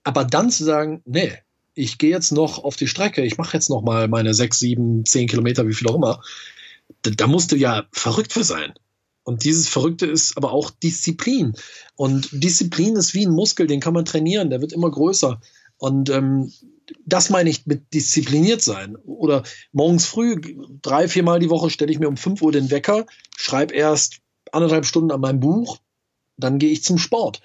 aber 0.04 0.24
dann 0.24 0.50
zu 0.52 0.64
sagen, 0.64 1.02
nee, 1.06 1.34
ich 1.78 1.98
gehe 1.98 2.10
jetzt 2.10 2.32
noch 2.32 2.64
auf 2.64 2.76
die 2.76 2.88
Strecke, 2.88 3.24
ich 3.24 3.38
mache 3.38 3.56
jetzt 3.56 3.70
noch 3.70 3.82
mal 3.82 4.08
meine 4.08 4.34
sechs, 4.34 4.60
sieben, 4.60 5.06
zehn 5.06 5.28
Kilometer, 5.28 5.68
wie 5.68 5.74
viel 5.74 5.88
auch 5.88 5.96
immer, 5.96 6.22
da, 7.04 7.12
da 7.12 7.28
musst 7.28 7.52
du 7.52 7.56
ja 7.56 7.86
verrückt 7.92 8.34
für 8.34 8.44
sein. 8.44 8.74
Und 9.24 9.44
dieses 9.44 9.68
Verrückte 9.68 10.06
ist 10.06 10.38
aber 10.38 10.54
auch 10.54 10.72
Disziplin. 10.72 11.54
Und 11.96 12.30
Disziplin 12.32 12.96
ist 12.96 13.14
wie 13.14 13.26
ein 13.26 13.34
Muskel, 13.34 13.68
den 13.68 13.82
kann 13.82 13.94
man 13.94 14.06
trainieren, 14.06 14.50
der 14.50 14.62
wird 14.62 14.72
immer 14.72 14.90
größer. 14.90 15.42
Und 15.78 16.10
ähm, 16.10 16.52
das 17.06 17.30
meine 17.30 17.50
ich 17.50 17.66
mit 17.66 17.94
diszipliniert 17.94 18.62
sein. 18.62 18.96
Oder 18.96 19.44
morgens 19.74 20.06
früh, 20.06 20.40
drei, 20.82 21.08
viermal 21.08 21.40
die 21.40 21.50
Woche 21.50 21.70
stelle 21.70 21.92
ich 21.92 22.00
mir 22.00 22.08
um 22.08 22.18
5 22.18 22.42
Uhr 22.42 22.52
den 22.52 22.72
Wecker, 22.72 23.06
schreibe 23.36 23.74
erst 23.74 24.20
anderthalb 24.52 24.86
Stunden 24.86 25.12
an 25.12 25.20
meinem 25.20 25.42
Buch, 25.42 25.80
dann 26.38 26.58
gehe 26.58 26.72
ich 26.72 26.84
zum 26.84 26.98
Sport. 26.98 27.42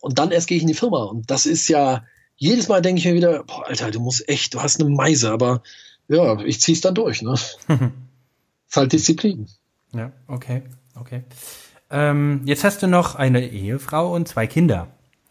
Und 0.00 0.18
dann 0.18 0.32
erst 0.32 0.48
gehe 0.48 0.56
ich 0.56 0.62
in 0.62 0.68
die 0.68 0.74
Firma. 0.74 1.04
Und 1.04 1.30
das 1.30 1.46
ist 1.46 1.68
ja, 1.68 2.04
jedes 2.42 2.66
Mal 2.66 2.82
denke 2.82 2.98
ich 2.98 3.04
mir 3.04 3.14
wieder, 3.14 3.44
boah, 3.44 3.68
Alter, 3.68 3.92
du 3.92 4.00
musst 4.00 4.28
echt, 4.28 4.52
du 4.52 4.60
hast 4.60 4.80
eine 4.80 4.90
Meise, 4.90 5.30
aber 5.30 5.62
ja, 6.08 6.40
ich 6.40 6.60
ziehe 6.60 6.74
es 6.74 6.80
dann 6.80 6.96
durch. 6.96 7.22
Ne? 7.22 7.34
ist 8.68 8.76
halt 8.76 8.92
Disziplin. 8.92 9.46
Ja, 9.94 10.10
okay. 10.26 10.62
Okay. 10.96 11.22
Ähm, 11.88 12.42
jetzt 12.44 12.64
hast 12.64 12.82
du 12.82 12.88
noch 12.88 13.14
eine 13.14 13.48
Ehefrau 13.48 14.12
und 14.12 14.26
zwei 14.26 14.48
Kinder. 14.48 14.88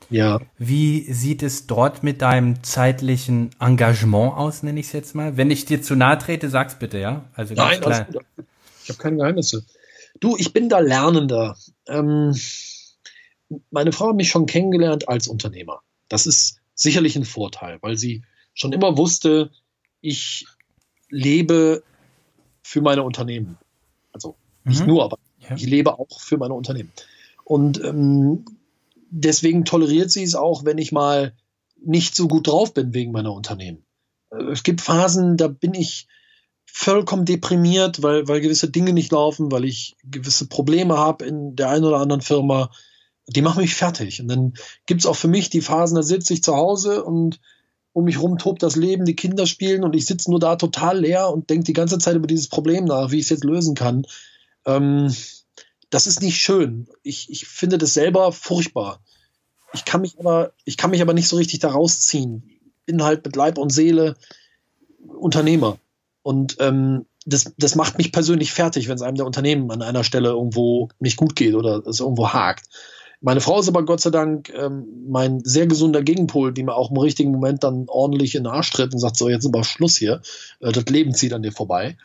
Ja. 0.09 0.39
Wie 0.57 1.11
sieht 1.11 1.43
es 1.43 1.67
dort 1.67 2.01
mit 2.01 2.21
deinem 2.21 2.63
zeitlichen 2.63 3.49
Engagement 3.59 4.37
aus, 4.37 4.63
nenne 4.63 4.79
ich 4.79 4.85
es 4.85 4.93
jetzt 4.93 5.13
mal? 5.13 5.35
Wenn 5.35 5.51
ich 5.51 5.65
dir 5.65 5.81
zu 5.81 5.97
nahe 5.97 6.17
trete, 6.17 6.49
sag's 6.49 6.79
bitte, 6.79 6.97
ja? 6.97 7.25
Also 7.33 7.55
ganz 7.55 7.71
Nein, 7.71 7.81
klar. 7.81 8.07
Ich 8.83 8.89
habe 8.89 8.99
keine 8.99 9.17
Geheimnisse. 9.17 9.65
Du, 10.21 10.37
ich 10.37 10.53
bin 10.53 10.69
da 10.69 10.79
Lernender. 10.79 11.57
Ähm, 11.89 12.33
meine 13.69 13.91
Frau 13.91 14.09
hat 14.09 14.15
mich 14.15 14.29
schon 14.29 14.45
kennengelernt 14.45 15.09
als 15.09 15.27
Unternehmer. 15.27 15.81
Das 16.07 16.25
ist 16.25 16.60
sicherlich 16.81 17.15
ein 17.15 17.25
Vorteil, 17.25 17.79
weil 17.81 17.97
sie 17.97 18.23
schon 18.53 18.73
immer 18.73 18.97
wusste, 18.97 19.51
ich 20.01 20.45
lebe 21.09 21.83
für 22.63 22.81
meine 22.81 23.03
Unternehmen. 23.03 23.57
Also 24.13 24.35
nicht 24.63 24.81
mhm. 24.81 24.87
nur, 24.87 25.03
aber 25.03 25.17
ja. 25.39 25.55
ich 25.55 25.65
lebe 25.65 25.97
auch 25.97 26.19
für 26.19 26.37
meine 26.37 26.53
Unternehmen. 26.53 26.91
Und 27.43 27.83
ähm, 27.83 28.45
deswegen 29.09 29.65
toleriert 29.65 30.11
sie 30.11 30.23
es 30.23 30.35
auch, 30.35 30.65
wenn 30.65 30.77
ich 30.77 30.91
mal 30.91 31.33
nicht 31.83 32.15
so 32.15 32.27
gut 32.27 32.47
drauf 32.47 32.73
bin 32.73 32.93
wegen 32.93 33.11
meiner 33.11 33.33
Unternehmen. 33.33 33.83
Äh, 34.31 34.43
es 34.51 34.63
gibt 34.63 34.81
Phasen, 34.81 35.37
da 35.37 35.47
bin 35.47 35.73
ich 35.73 36.07
vollkommen 36.65 37.25
deprimiert, 37.25 38.01
weil, 38.01 38.27
weil 38.27 38.41
gewisse 38.41 38.69
Dinge 38.69 38.93
nicht 38.93 39.11
laufen, 39.11 39.51
weil 39.51 39.65
ich 39.65 39.95
gewisse 40.03 40.47
Probleme 40.47 40.97
habe 40.97 41.25
in 41.25 41.55
der 41.55 41.69
einen 41.69 41.83
oder 41.83 41.99
anderen 41.99 42.21
Firma. 42.21 42.71
Die 43.27 43.41
machen 43.41 43.61
mich 43.61 43.75
fertig. 43.75 44.21
Und 44.21 44.27
dann 44.27 44.53
gibt 44.85 45.01
es 45.01 45.05
auch 45.05 45.15
für 45.15 45.27
mich 45.27 45.49
die 45.49 45.61
Phasen, 45.61 45.95
da 45.95 46.03
sitze 46.03 46.33
ich 46.33 46.43
zu 46.43 46.55
Hause 46.55 47.03
und 47.03 47.39
um 47.93 48.05
mich 48.05 48.21
rum 48.21 48.37
tobt 48.37 48.63
das 48.63 48.75
Leben, 48.75 49.05
die 49.05 49.15
Kinder 49.15 49.45
spielen 49.45 49.83
und 49.83 49.95
ich 49.95 50.05
sitze 50.05 50.29
nur 50.31 50.39
da 50.39 50.55
total 50.55 50.99
leer 50.99 51.29
und 51.29 51.49
denke 51.49 51.65
die 51.65 51.73
ganze 51.73 51.97
Zeit 51.99 52.15
über 52.15 52.27
dieses 52.27 52.47
Problem 52.47 52.85
nach, 52.85 53.11
wie 53.11 53.17
ich 53.17 53.25
es 53.25 53.29
jetzt 53.29 53.43
lösen 53.43 53.75
kann. 53.75 54.05
Ähm, 54.65 55.13
das 55.89 56.07
ist 56.07 56.21
nicht 56.21 56.37
schön. 56.37 56.87
Ich, 57.03 57.29
ich 57.29 57.47
finde 57.47 57.77
das 57.77 57.93
selber 57.93 58.31
furchtbar. 58.31 59.01
Ich 59.73 59.85
kann 59.85 60.01
mich 60.01 60.19
aber, 60.19 60.53
ich 60.63 60.77
kann 60.77 60.91
mich 60.91 61.01
aber 61.01 61.13
nicht 61.13 61.27
so 61.27 61.35
richtig 61.35 61.59
da 61.59 61.69
rausziehen. 61.69 62.59
Bin 62.85 63.03
halt 63.03 63.25
mit 63.25 63.35
Leib 63.35 63.57
und 63.57 63.71
Seele 63.71 64.15
Unternehmer. 65.07 65.77
Und 66.23 66.57
ähm, 66.59 67.05
das, 67.25 67.53
das 67.57 67.75
macht 67.75 67.97
mich 67.97 68.11
persönlich 68.11 68.53
fertig, 68.53 68.87
wenn 68.87 68.95
es 68.95 69.01
einem 69.01 69.17
der 69.17 69.25
Unternehmen 69.25 69.69
an 69.71 69.81
einer 69.81 70.03
Stelle 70.03 70.29
irgendwo 70.29 70.89
nicht 70.99 71.17
gut 71.17 71.35
geht 71.35 71.55
oder 71.55 71.85
es 71.85 71.99
irgendwo 71.99 72.29
hakt. 72.29 72.67
Meine 73.23 73.39
Frau 73.39 73.59
ist 73.59 73.67
aber 73.67 73.85
Gott 73.85 74.01
sei 74.01 74.09
Dank 74.09 74.49
ähm, 74.49 74.87
mein 75.07 75.43
sehr 75.43 75.67
gesunder 75.67 76.01
Gegenpol, 76.01 76.51
die 76.53 76.63
mir 76.63 76.73
auch 76.73 76.89
im 76.89 76.97
richtigen 76.97 77.31
Moment 77.31 77.63
dann 77.63 77.85
ordentlich 77.87 78.33
in 78.33 78.43
den 78.43 78.51
Arsch 78.51 78.71
tritt 78.71 78.93
und 78.93 78.99
sagt, 78.99 79.15
so, 79.15 79.29
jetzt 79.29 79.45
ist 79.45 79.53
aber 79.53 79.63
Schluss 79.63 79.95
hier. 79.95 80.21
Äh, 80.59 80.71
das 80.71 80.85
Leben 80.85 81.13
zieht 81.13 81.31
an 81.33 81.43
dir 81.43 81.51
vorbei. 81.51 81.97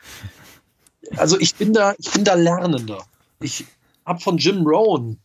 Also 1.17 1.41
ich 1.41 1.55
bin 1.55 1.73
da, 1.73 1.95
ich 1.99 2.11
bin 2.11 2.25
da 2.25 2.35
Lernender. 2.35 2.99
Ich 3.41 3.65
habe 4.05 4.21
von 4.21 4.37
Jim 4.37 4.67
Rohn 4.67 5.19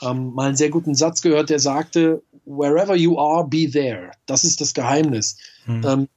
ähm, 0.00 0.32
mal 0.32 0.48
einen 0.48 0.56
sehr 0.56 0.70
guten 0.70 0.94
Satz 0.94 1.20
gehört, 1.20 1.50
der 1.50 1.58
sagte, 1.58 2.22
wherever 2.46 2.96
you 2.96 3.18
are, 3.18 3.46
be 3.46 3.70
there. 3.70 4.12
Das 4.24 4.44
ist 4.44 4.62
das 4.62 4.72
Geheimnis. 4.72 5.36
Hm. 5.64 5.84
Ähm, 5.84 6.08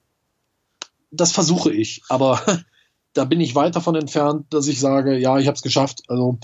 das 1.11 1.33
versuche 1.33 1.71
ich, 1.71 2.03
aber 2.07 2.41
da 3.13 3.25
bin 3.25 3.41
ich 3.41 3.55
weit 3.55 3.75
davon 3.75 3.95
entfernt, 3.95 4.45
dass 4.51 4.67
ich 4.67 4.79
sage, 4.79 5.17
ja, 5.17 5.37
ich 5.39 5.47
habe 5.47 5.55
es 5.55 5.61
geschafft. 5.61 6.03
Also 6.07 6.39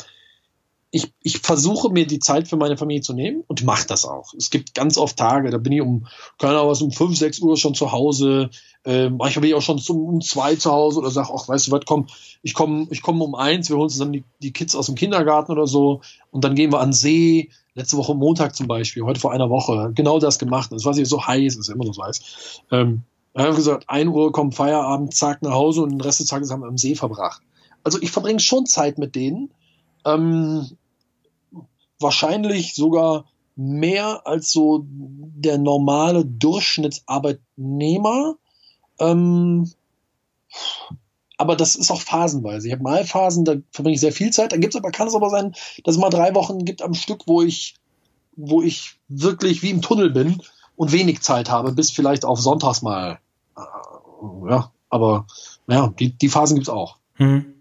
ich, 0.91 1.13
ich 1.22 1.38
versuche 1.39 1.89
mir 1.89 2.08
die 2.08 2.19
Zeit 2.19 2.48
für 2.48 2.58
meine 2.58 2.75
Familie 2.75 3.01
zu 3.01 3.13
nehmen 3.13 3.43
und 3.48 3.63
mache 3.63 3.86
das 3.86 4.05
auch. 4.05 4.34
Es 4.36 4.50
gibt 4.50 4.74
ganz 4.74 4.98
oft 4.98 5.17
Tage, 5.17 5.51
da 5.51 5.58
bin 5.60 5.74
ich 5.74 5.81
um, 5.81 6.08
keine 6.39 6.58
Ahnung 6.58 6.72
was, 6.72 6.81
um 6.81 6.91
fünf, 6.91 7.15
sechs 7.17 7.39
Uhr 7.39 7.58
schon 7.58 7.75
zu 7.75 7.91
Hause. 7.91 8.50
Ähm, 8.86 9.17
manchmal 9.17 9.41
bin 9.41 9.50
ich 9.51 9.55
auch 9.55 9.62
schon 9.62 9.77
zum, 9.77 10.03
um 10.03 10.22
zwei 10.22 10.55
zu 10.55 10.72
Hause 10.72 11.00
oder 11.00 11.12
sage, 11.12 11.29
ach, 11.31 11.48
weißt 11.48 11.67
du 11.67 11.72
was, 11.72 11.81
komm, 11.86 12.08
ich 12.41 12.55
komme 12.55 12.88
ich 12.89 13.03
komm 13.03 13.22
um 13.22 13.36
eins, 13.36 13.69
wir 13.69 13.77
holen 13.77 13.89
zusammen 13.89 14.13
die, 14.13 14.24
die 14.41 14.51
Kids 14.51 14.75
aus 14.75 14.88
dem 14.88 14.96
Kindergarten 14.96 15.51
oder 15.51 15.67
so 15.67 16.01
und 16.31 16.43
dann 16.43 16.55
gehen 16.55 16.72
wir 16.72 16.79
an 16.79 16.93
See. 16.93 17.50
Letzte 17.75 17.98
Woche 17.98 18.15
Montag 18.15 18.55
zum 18.55 18.67
Beispiel, 18.67 19.03
heute 19.03 19.19
vor 19.19 19.31
einer 19.31 19.50
Woche, 19.50 19.91
genau 19.93 20.19
das 20.19 20.39
gemacht. 20.39 20.72
Das 20.72 20.86
war 20.86 20.96
nicht 20.96 21.08
so 21.08 21.25
heiß, 21.25 21.55
ist 21.55 21.69
immer 21.69 21.86
noch 21.86 21.93
so 21.93 22.03
heiß. 22.03 22.62
Ähm, 22.72 23.03
dann 23.34 23.43
haben 23.43 23.51
wir 23.53 23.58
gesagt, 23.58 23.86
ein 23.88 24.08
Uhr 24.08 24.31
kommt 24.31 24.55
Feierabend, 24.55 25.13
zack, 25.13 25.43
nach 25.43 25.53
Hause 25.53 25.84
und 25.84 25.91
den 25.91 26.01
Rest 26.01 26.19
des 26.19 26.27
Tages 26.27 26.51
haben 26.51 26.62
wir 26.62 26.67
am 26.67 26.77
See 26.77 26.96
verbracht. 26.96 27.41
Also 27.84 28.01
ich 28.01 28.12
verbringe 28.12 28.39
schon 28.39 28.65
Zeit 28.65 28.98
mit 28.98 29.15
denen. 29.15 29.51
Ähm, 30.03 30.65
wahrscheinlich 32.00 32.75
sogar 32.75 33.25
mehr 33.56 34.22
als 34.25 34.51
so 34.51 34.86
der 34.88 35.58
normale 35.58 36.25
Durchschnittsarbeitnehmer. 36.25 38.36
Ähm, 39.00 39.72
aber 41.38 41.56
das 41.56 41.75
ist 41.75 41.91
auch 41.91 42.01
phasenweise. 42.01 42.68
Ich 42.68 42.74
habe 42.74 42.84
mal 42.84 43.06
Phasen, 43.06 43.46
da 43.46 43.56
verbringe 43.72 43.96
ich 43.96 44.01
sehr 44.01 44.12
viel 44.12 44.32
Zeit. 44.32 44.51
Dann 44.51 44.62
gibt 44.62 44.75
es 44.75 44.79
aber, 44.79 44.91
kann 44.91 45.08
es 45.08 45.15
aber 45.15 45.29
sein, 45.29 45.53
dass 45.84 45.96
es 45.96 46.01
mal 46.01 46.10
drei 46.10 46.36
Wochen 46.36 46.65
gibt 46.65 46.82
am 46.82 46.94
Stück, 46.94 47.24
wo 47.27 47.41
ich, 47.41 47.75
wo 48.36 48.62
ich 48.62 49.00
wirklich 49.08 49.62
wie 49.62 49.69
im 49.69 49.82
Tunnel 49.82 50.10
bin 50.10 50.41
und 50.76 50.91
wenig 50.91 51.21
Zeit 51.21 51.50
habe, 51.50 51.71
bis 51.73 51.91
vielleicht 51.91 52.26
auf 52.26 52.39
Sonntags 52.39 52.82
mal. 52.82 53.19
Äh, 53.58 53.62
ja, 54.50 54.71
aber 54.89 55.28
ja, 55.67 55.93
die, 56.00 56.12
die 56.12 56.30
Phasen 56.30 56.56
gibt 56.56 56.67
es 56.67 56.73
auch. 56.73 56.97
Hm. 57.15 57.59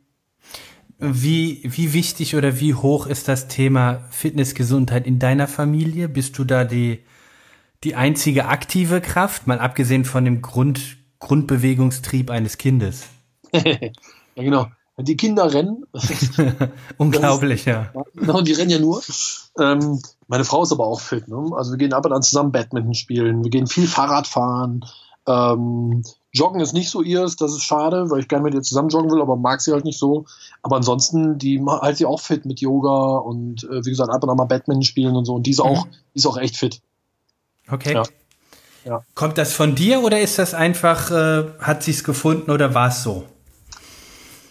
Wie, 1.00 1.60
wie 1.62 1.92
wichtig 1.92 2.34
oder 2.34 2.58
wie 2.58 2.74
hoch 2.74 3.06
ist 3.06 3.28
das 3.28 3.46
Thema 3.46 4.04
Fitnessgesundheit 4.10 5.06
in 5.06 5.20
deiner 5.20 5.46
Familie? 5.46 6.08
Bist 6.08 6.36
du 6.38 6.44
da 6.44 6.64
die, 6.64 7.04
die 7.84 7.94
einzige 7.94 8.46
aktive 8.46 9.00
Kraft, 9.00 9.46
mal 9.46 9.60
abgesehen 9.60 10.04
von 10.04 10.24
dem 10.24 10.42
Grund, 10.42 10.96
Grundbewegungstrieb 11.20 12.30
eines 12.30 12.58
Kindes? 12.58 13.06
ja, 13.52 13.92
genau. 14.34 14.66
Die 15.00 15.16
Kinder 15.16 15.54
rennen. 15.54 15.84
Unglaublich, 16.96 17.64
ja. 17.66 17.92
Genau, 18.14 18.40
die 18.40 18.54
rennen 18.54 18.70
ja 18.70 18.80
nur. 18.80 19.00
Ähm, 19.56 20.02
meine 20.26 20.44
Frau 20.44 20.64
ist 20.64 20.72
aber 20.72 20.88
auch 20.88 21.00
fit. 21.00 21.28
Ne? 21.28 21.52
Also 21.54 21.70
wir 21.70 21.78
gehen 21.78 21.92
ab 21.92 22.06
und 22.06 22.12
an 22.12 22.22
zusammen 22.22 22.50
Badminton 22.50 22.94
spielen. 22.94 23.44
Wir 23.44 23.50
gehen 23.50 23.68
viel 23.68 23.86
Fahrrad 23.86 24.26
fahren. 24.26 24.84
Ähm, 25.28 26.02
Joggen 26.38 26.60
ist 26.60 26.72
nicht 26.72 26.90
so 26.90 27.02
ihrs, 27.02 27.36
das 27.36 27.52
ist 27.52 27.62
schade, 27.62 28.10
weil 28.10 28.20
ich 28.20 28.28
gerne 28.28 28.44
mit 28.44 28.54
ihr 28.54 28.62
zusammen 28.62 28.88
joggen 28.88 29.10
will, 29.10 29.20
aber 29.20 29.36
mag 29.36 29.60
sie 29.60 29.72
halt 29.72 29.84
nicht 29.84 29.98
so. 29.98 30.24
Aber 30.62 30.76
ansonsten, 30.76 31.38
die 31.38 31.62
halt 31.66 31.96
sie 31.96 32.06
auch 32.06 32.20
fit 32.20 32.46
mit 32.46 32.60
Yoga 32.60 33.18
und 33.18 33.64
äh, 33.64 33.84
wie 33.84 33.90
gesagt, 33.90 34.10
ab 34.10 34.22
und 34.22 34.30
an 34.30 34.36
mal 34.36 34.44
Badminton 34.44 34.84
spielen 34.84 35.16
und 35.16 35.24
so. 35.24 35.34
Und 35.34 35.46
die 35.46 35.50
ist, 35.50 35.58
mhm. 35.58 35.66
auch, 35.70 35.86
die 36.14 36.18
ist 36.18 36.26
auch 36.26 36.38
echt 36.38 36.56
fit. 36.56 36.80
Okay. 37.70 37.94
Ja. 37.94 38.04
Ja. 38.84 39.02
Kommt 39.14 39.36
das 39.36 39.52
von 39.52 39.74
dir 39.74 40.02
oder 40.02 40.20
ist 40.20 40.38
das 40.38 40.54
einfach, 40.54 41.10
äh, 41.10 41.44
hat 41.58 41.82
sie 41.82 41.90
es 41.90 42.04
gefunden 42.04 42.50
oder 42.50 42.74
war 42.74 42.88
es 42.88 43.02
so? 43.02 43.24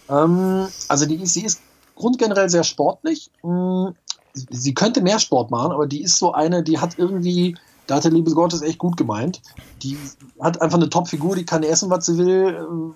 Ähm, 0.09 0.67
also 0.87 1.05
die, 1.05 1.25
sie 1.25 1.45
ist 1.45 1.61
grundgenerell 1.95 2.49
sehr 2.49 2.63
sportlich. 2.63 3.31
Hm, 3.41 3.95
sie 4.33 4.73
könnte 4.73 5.01
mehr 5.01 5.19
Sport 5.19 5.49
machen, 5.49 5.71
aber 5.71 5.87
die 5.87 6.03
ist 6.03 6.17
so 6.17 6.33
eine, 6.33 6.63
die 6.63 6.79
hat 6.79 6.99
irgendwie 6.99 7.55
da 7.87 7.95
hat 7.95 8.03
der 8.03 8.11
liebe 8.11 8.31
Gott 8.31 8.53
es 8.53 8.61
echt 8.61 8.77
gut 8.77 8.97
gemeint. 8.97 9.41
Die 9.81 9.97
hat 10.39 10.61
einfach 10.61 10.77
eine 10.77 10.89
Top-Figur, 10.89 11.35
die 11.35 11.45
kann 11.45 11.63
essen, 11.63 11.89
was 11.89 12.05
sie 12.05 12.17
will. 12.17 12.93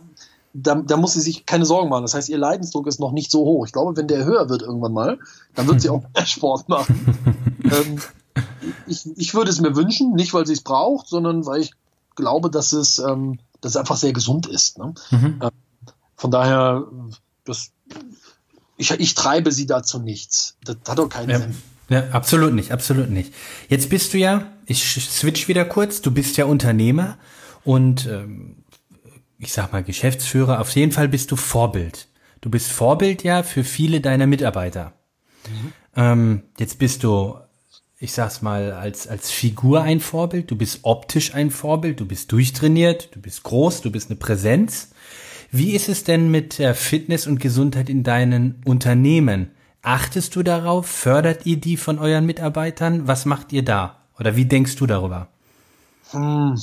Da, 0.53 0.75
da, 0.75 0.97
muss 0.97 1.13
sie 1.13 1.21
sich 1.21 1.45
keine 1.45 1.65
Sorgen 1.65 1.89
machen. 1.89 2.03
Das 2.03 2.13
heißt, 2.13 2.27
ihr 2.27 2.37
Leidensdruck 2.37 2.85
ist 2.87 2.99
noch 2.99 3.13
nicht 3.13 3.31
so 3.31 3.39
hoch. 3.39 3.65
Ich 3.65 3.71
glaube, 3.71 3.95
wenn 3.95 4.07
der 4.07 4.25
höher 4.25 4.49
wird 4.49 4.61
irgendwann 4.61 4.91
mal, 4.91 5.19
dann 5.55 5.67
wird 5.67 5.79
sie 5.81 5.89
auch 5.89 6.03
mehr 6.13 6.25
Sport 6.25 6.67
machen. 6.67 7.15
ähm, 7.63 8.01
ich, 8.85 9.09
ich 9.17 9.33
würde 9.33 9.49
es 9.49 9.61
mir 9.61 9.75
wünschen, 9.75 10.13
nicht 10.13 10.33
weil 10.33 10.45
sie 10.45 10.53
es 10.53 10.61
braucht, 10.61 11.07
sondern 11.07 11.45
weil 11.45 11.61
ich 11.61 11.73
glaube, 12.15 12.49
dass 12.49 12.73
es, 12.73 12.99
ähm, 12.99 13.39
dass 13.61 13.71
es 13.71 13.77
einfach 13.77 13.95
sehr 13.95 14.11
gesund 14.11 14.45
ist. 14.45 14.77
Ne? 14.77 14.93
Mhm. 15.11 15.39
Ähm, 15.41 15.49
von 16.17 16.31
daher, 16.31 16.85
das, 17.45 17.71
ich, 18.75 18.91
ich 18.91 19.15
treibe 19.15 19.53
sie 19.53 19.65
dazu 19.65 19.99
nichts. 19.99 20.57
Das 20.65 20.77
hat 20.87 20.99
doch 20.99 21.07
keinen 21.07 21.29
ja. 21.29 21.39
Sinn. 21.39 21.55
Ja, 21.91 22.07
absolut 22.11 22.53
nicht, 22.53 22.71
absolut 22.71 23.09
nicht. 23.09 23.33
Jetzt 23.67 23.89
bist 23.89 24.13
du 24.13 24.17
ja, 24.17 24.53
ich 24.65 24.81
switch 24.81 25.49
wieder 25.49 25.65
kurz, 25.65 26.01
du 26.01 26.09
bist 26.09 26.37
ja 26.37 26.45
Unternehmer 26.45 27.17
und 27.65 28.07
ähm, 28.07 28.63
ich 29.37 29.51
sag 29.51 29.73
mal 29.73 29.83
Geschäftsführer, 29.83 30.61
auf 30.61 30.69
jeden 30.69 30.93
Fall 30.93 31.09
bist 31.09 31.31
du 31.31 31.35
Vorbild. 31.35 32.07
Du 32.39 32.49
bist 32.49 32.71
Vorbild 32.71 33.23
ja 33.23 33.43
für 33.43 33.65
viele 33.65 33.99
deiner 33.99 34.25
Mitarbeiter. 34.25 34.93
Mhm. 35.45 35.73
Ähm, 35.97 36.43
jetzt 36.57 36.79
bist 36.79 37.03
du, 37.03 37.35
ich 37.99 38.13
sag's 38.13 38.41
mal, 38.41 38.71
als, 38.71 39.09
als 39.09 39.29
Figur 39.29 39.81
ein 39.81 39.99
Vorbild, 39.99 40.49
du 40.49 40.55
bist 40.55 40.79
optisch 40.83 41.35
ein 41.35 41.51
Vorbild, 41.51 41.99
du 41.99 42.05
bist 42.05 42.31
durchtrainiert, 42.31 43.09
du 43.13 43.19
bist 43.19 43.43
groß, 43.43 43.81
du 43.81 43.91
bist 43.91 44.09
eine 44.09 44.17
Präsenz. 44.17 44.91
Wie 45.51 45.71
ist 45.71 45.89
es 45.89 46.05
denn 46.05 46.31
mit 46.31 46.57
der 46.57 46.73
Fitness 46.73 47.27
und 47.27 47.41
Gesundheit 47.41 47.89
in 47.89 48.03
deinen 48.03 48.61
Unternehmen? 48.63 49.51
Achtest 49.81 50.35
du 50.35 50.43
darauf? 50.43 50.85
Fördert 50.85 51.45
ihr 51.45 51.59
die 51.59 51.77
von 51.77 51.97
euren 51.99 52.25
Mitarbeitern? 52.25 53.07
Was 53.07 53.25
macht 53.25 53.51
ihr 53.51 53.65
da? 53.65 53.97
Oder 54.19 54.35
wie 54.35 54.45
denkst 54.45 54.75
du 54.75 54.85
darüber? 54.85 55.27
Hm. 56.11 56.59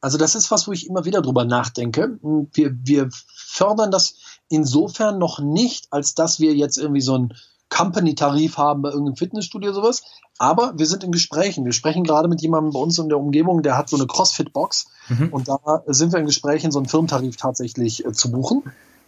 Also 0.00 0.18
das 0.18 0.34
ist 0.34 0.50
was, 0.50 0.66
wo 0.66 0.72
ich 0.72 0.88
immer 0.88 1.04
wieder 1.04 1.20
drüber 1.20 1.44
nachdenke. 1.44 2.18
Wir, 2.22 2.74
wir 2.82 3.10
fördern 3.34 3.90
das 3.90 4.14
insofern 4.48 5.18
noch 5.18 5.40
nicht, 5.40 5.88
als 5.90 6.14
dass 6.14 6.40
wir 6.40 6.54
jetzt 6.54 6.78
irgendwie 6.78 7.00
so 7.00 7.14
einen 7.14 7.34
Company-Tarif 7.68 8.56
haben 8.56 8.82
bei 8.82 8.90
irgendeinem 8.90 9.16
Fitnessstudio 9.16 9.70
oder 9.70 9.80
sowas. 9.80 10.02
Aber 10.38 10.72
wir 10.76 10.86
sind 10.86 11.04
in 11.04 11.12
Gesprächen. 11.12 11.64
Wir 11.64 11.72
sprechen 11.72 12.04
gerade 12.04 12.28
mit 12.28 12.40
jemandem 12.40 12.72
bei 12.72 12.78
uns 12.78 12.98
in 12.98 13.08
der 13.08 13.18
Umgebung, 13.18 13.62
der 13.62 13.76
hat 13.76 13.88
so 13.88 13.96
eine 13.96 14.06
CrossFit-Box. 14.06 14.86
Mhm. 15.08 15.28
Und 15.30 15.48
da 15.48 15.58
sind 15.86 16.12
wir 16.12 16.20
in 16.20 16.26
Gesprächen, 16.26 16.70
so 16.70 16.78
einen 16.78 16.88
Firmentarif 16.88 17.36
tatsächlich 17.36 18.04
äh, 18.04 18.12
zu 18.12 18.30
buchen. 18.30 18.62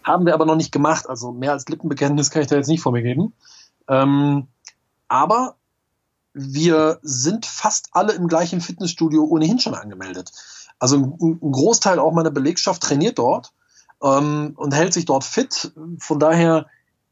Haben 0.07 0.25
wir 0.25 0.33
aber 0.33 0.45
noch 0.45 0.55
nicht 0.55 0.71
gemacht. 0.71 1.09
Also 1.09 1.33
mehr 1.33 1.51
als 1.51 1.67
Lippenbekenntnis 1.67 2.31
kann 2.31 2.41
ich 2.41 2.47
da 2.47 2.55
jetzt 2.55 2.69
nicht 2.69 2.81
vor 2.81 2.93
mir 2.93 3.01
geben. 3.03 3.33
Ähm, 3.89 4.47
aber 5.09 5.55
wir 6.33 6.99
sind 7.01 7.45
fast 7.45 7.89
alle 7.91 8.13
im 8.13 8.29
gleichen 8.29 8.61
Fitnessstudio 8.61 9.25
ohnehin 9.25 9.59
schon 9.59 9.75
angemeldet. 9.75 10.31
Also 10.79 10.95
ein, 10.95 11.51
Großteil 11.51 11.99
auch 11.99 12.13
meiner 12.13 12.31
Belegschaft 12.31 12.83
trainiert 12.83 13.19
dort 13.19 13.51
ähm, 14.01 14.53
und 14.55 14.73
hält 14.73 14.93
sich 14.93 15.03
dort 15.03 15.25
fit. 15.25 15.73
Von 15.99 16.19
daher, 16.19 16.67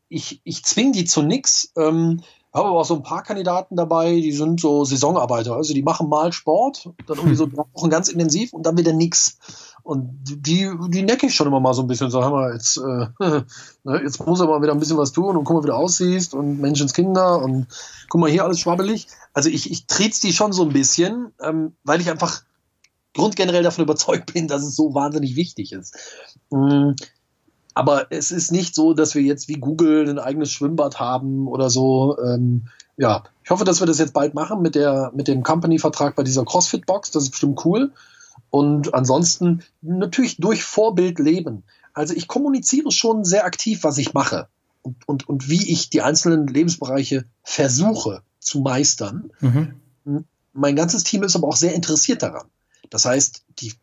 ich, 0.08 0.39
ich 0.45 0.63
zwinge 0.63 0.93
die 0.93 1.03
zu 1.03 1.21
nichts. 1.21 1.73
Ähm, 1.75 2.21
habe 2.56 2.70
aber 2.70 2.80
auch 2.80 2.86
so 2.86 2.96
ein 2.96 3.04
paar 3.04 3.24
Kandidaten 3.24 3.76
dabei, 3.76 4.15
die 4.15 4.32
sind 4.32 4.62
so 4.62 4.86
Saisonarbeiter. 4.86 5.56
Also 5.56 5.74
die 5.74 5.84
machen 5.84 6.10
mal 6.10 6.32
Sport, 6.32 6.89
dann 7.06 7.18
irgendwie 7.18 7.36
so 7.36 7.48
drei 7.48 7.63
Wochen 7.74 7.89
ganz 7.89 8.08
intensiv 8.08 8.54
und 8.54 8.65
dann 8.65 8.78
wieder 8.78 8.94
nix. 8.94 9.38
Und 9.84 10.24
die, 10.24 10.72
die 10.89 11.04
necke 11.04 11.28
ich 11.28 11.36
schon 11.36 11.48
immer 11.48 11.60
mal 11.60 11.74
so 11.74 11.84
ein 11.84 11.88
bisschen. 11.88 12.10
So, 12.10 12.20
wir, 12.20 12.54
jetzt, 12.54 12.78
äh, 12.78 13.08
ne, 13.84 14.02
jetzt 14.04 14.26
muss 14.26 14.39
er 14.39 14.48
mal 14.48 14.62
wieder 14.62 14.72
ein 14.72 14.80
bisschen 14.80 14.98
was 14.98 15.12
tun 15.12 15.38
und 15.38 15.44
guck 15.44 15.58
mal, 15.58 15.63
wie 15.63 15.68
du 15.68 15.76
aussiehst 15.76 16.34
und 16.34 16.60
Menschenskinder 16.60 17.39
und 17.41 17.68
guck 18.10 18.22
mal 18.22 18.30
hier 18.30 18.44
alles 18.44 18.60
schwabbelig. 18.60 19.08
Also 19.34 19.50
ich, 19.50 19.70
ich 19.70 19.86
trete 19.86 20.20
die 20.22 20.34
schon 20.34 20.54
so 20.54 20.63
ein 20.63 20.74
bisschen, 20.74 21.34
ähm, 21.41 21.74
weil 21.84 22.02
ich 22.02 22.10
einfach 22.10 22.41
grundgenerell 23.13 23.63
davon 23.63 23.84
überzeugt 23.84 24.34
bin, 24.34 24.48
dass 24.48 24.63
es 24.63 24.76
so 24.76 24.94
wahnsinnig 24.94 25.36
wichtig 25.36 25.72
ist. 25.72 25.96
Mhm. 26.52 26.96
Aber 27.76 28.08
es 28.10 28.32
ist 28.32 28.52
nicht 28.54 28.74
so, 28.74 28.94
dass 28.94 29.16
wir 29.16 29.22
jetzt 29.22 29.50
wie 29.50 29.60
Google 29.60 30.10
ein 30.10 30.18
eigenes 30.18 30.50
Schwimmbad 30.50 31.00
haben 31.00 31.48
oder 31.48 31.70
so. 31.70 32.18
Ähm, 32.18 32.70
ja, 32.96 33.26
ich 33.44 33.50
hoffe, 33.52 33.66
dass 33.66 33.82
wir 33.82 33.86
das 33.86 34.00
jetzt 34.00 34.14
bald 34.14 34.34
machen 34.34 34.62
mit, 34.62 34.76
der, 34.76 35.12
mit 35.14 35.28
dem 35.28 35.44
Company-Vertrag 35.44 36.16
bei 36.16 36.24
dieser 36.24 36.46
CrossFit-Box. 36.46 37.12
Das 37.12 37.24
ist 37.24 37.32
bestimmt 37.32 37.64
cool. 37.66 37.92
Und 38.50 38.94
ansonsten 38.94 39.62
natürlich 39.82 40.38
durch 40.38 40.64
Vorbild 40.64 41.20
leben. 41.20 41.64
Also 41.94 42.14
ich 42.14 42.30
kommuniziere 42.30 42.92
schon 42.92 43.26
sehr 43.26 43.46
aktiv, 43.46 43.84
was 43.84 43.98
ich 43.98 44.14
mache 44.14 44.48
und, 44.82 45.08
und, 45.08 45.28
und 45.28 45.50
wie 45.50 45.70
ich 45.70 45.90
die 45.90 46.02
einzelnen 46.02 46.48
Lebensbereiche 46.48 47.26
versuche 47.44 48.22
zu 48.40 48.62
meistern. 48.62 49.32
Mhm. 49.42 49.76
Mein 50.54 50.78
ganzes 50.78 51.04
Team 51.04 51.24
ist 51.24 51.36
aber 51.36 51.50
auch 51.50 51.56
sehr 51.58 51.74
interessiert 51.74 52.24
daran. 52.24 52.48
Das 52.90 53.04
heißt, 53.04 53.44
die 53.60 53.74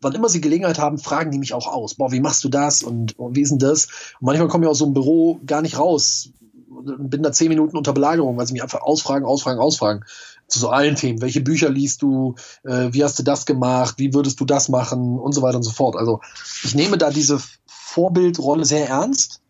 wann 0.00 0.14
immer 0.14 0.28
sie 0.28 0.40
Gelegenheit 0.40 0.78
haben, 0.78 0.98
fragen 0.98 1.30
die 1.30 1.38
mich 1.38 1.54
auch 1.54 1.66
aus. 1.66 1.94
Boah, 1.94 2.10
wie 2.10 2.20
machst 2.20 2.42
du 2.44 2.48
das 2.48 2.82
und, 2.82 3.18
und 3.18 3.36
wie 3.36 3.42
ist 3.42 3.50
denn 3.50 3.58
das? 3.58 3.86
Und 4.20 4.26
manchmal 4.26 4.48
komme 4.48 4.64
ich 4.64 4.70
aus 4.70 4.78
so 4.78 4.84
einem 4.84 4.94
Büro 4.94 5.40
gar 5.46 5.62
nicht 5.62 5.78
raus 5.78 6.30
und 6.68 7.10
bin 7.10 7.22
da 7.22 7.32
zehn 7.32 7.48
Minuten 7.48 7.76
unter 7.76 7.92
Belagerung, 7.92 8.36
weil 8.36 8.46
sie 8.46 8.52
mich 8.52 8.62
einfach 8.62 8.82
ausfragen, 8.82 9.24
ausfragen, 9.24 9.60
ausfragen. 9.60 10.04
Zu 10.48 10.60
so 10.60 10.70
allen 10.70 10.96
Themen. 10.96 11.20
Welche 11.20 11.42
Bücher 11.42 11.68
liest 11.68 12.00
du? 12.00 12.34
Äh, 12.64 12.88
wie 12.92 13.04
hast 13.04 13.18
du 13.18 13.22
das 13.22 13.44
gemacht? 13.44 13.96
Wie 13.98 14.14
würdest 14.14 14.40
du 14.40 14.46
das 14.46 14.70
machen? 14.70 15.18
Und 15.18 15.32
so 15.32 15.42
weiter 15.42 15.58
und 15.58 15.62
so 15.62 15.72
fort. 15.72 15.94
Also 15.94 16.20
ich 16.64 16.74
nehme 16.74 16.96
da 16.96 17.10
diese 17.10 17.38
Vorbildrolle 17.66 18.64
sehr 18.64 18.88
ernst 18.88 19.42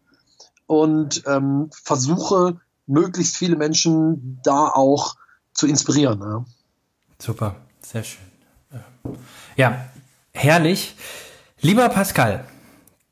und 0.66 1.22
ähm, 1.26 1.70
versuche, 1.70 2.60
möglichst 2.86 3.36
viele 3.36 3.56
Menschen 3.56 4.40
da 4.42 4.68
auch 4.68 5.14
zu 5.52 5.68
inspirieren. 5.68 6.20
Ja. 6.20 6.44
Super, 7.20 7.56
sehr 7.80 8.02
schön. 8.02 8.24
Ja, 9.56 9.88
Herrlich. 10.40 10.94
Lieber 11.60 11.88
Pascal, 11.88 12.44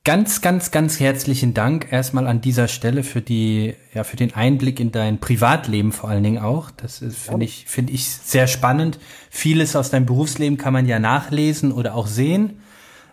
ganz, 0.04 0.42
ganz, 0.42 0.70
ganz 0.70 1.00
herzlichen 1.00 1.54
Dank 1.54 1.90
erstmal 1.90 2.28
an 2.28 2.40
dieser 2.40 2.68
Stelle 2.68 3.02
für 3.02 3.20
die, 3.20 3.74
ja, 3.92 4.04
für 4.04 4.14
den 4.14 4.32
Einblick 4.36 4.78
in 4.78 4.92
dein 4.92 5.18
Privatleben 5.18 5.90
vor 5.90 6.08
allen 6.08 6.22
Dingen 6.22 6.38
auch. 6.38 6.70
Das 6.70 6.98
finde 6.98 7.44
ich, 7.44 7.64
finde 7.66 7.94
ich 7.94 8.06
sehr 8.06 8.46
spannend. 8.46 9.00
Vieles 9.28 9.74
aus 9.74 9.90
deinem 9.90 10.06
Berufsleben 10.06 10.56
kann 10.56 10.72
man 10.72 10.86
ja 10.86 11.00
nachlesen 11.00 11.72
oder 11.72 11.96
auch 11.96 12.06
sehen. 12.06 12.60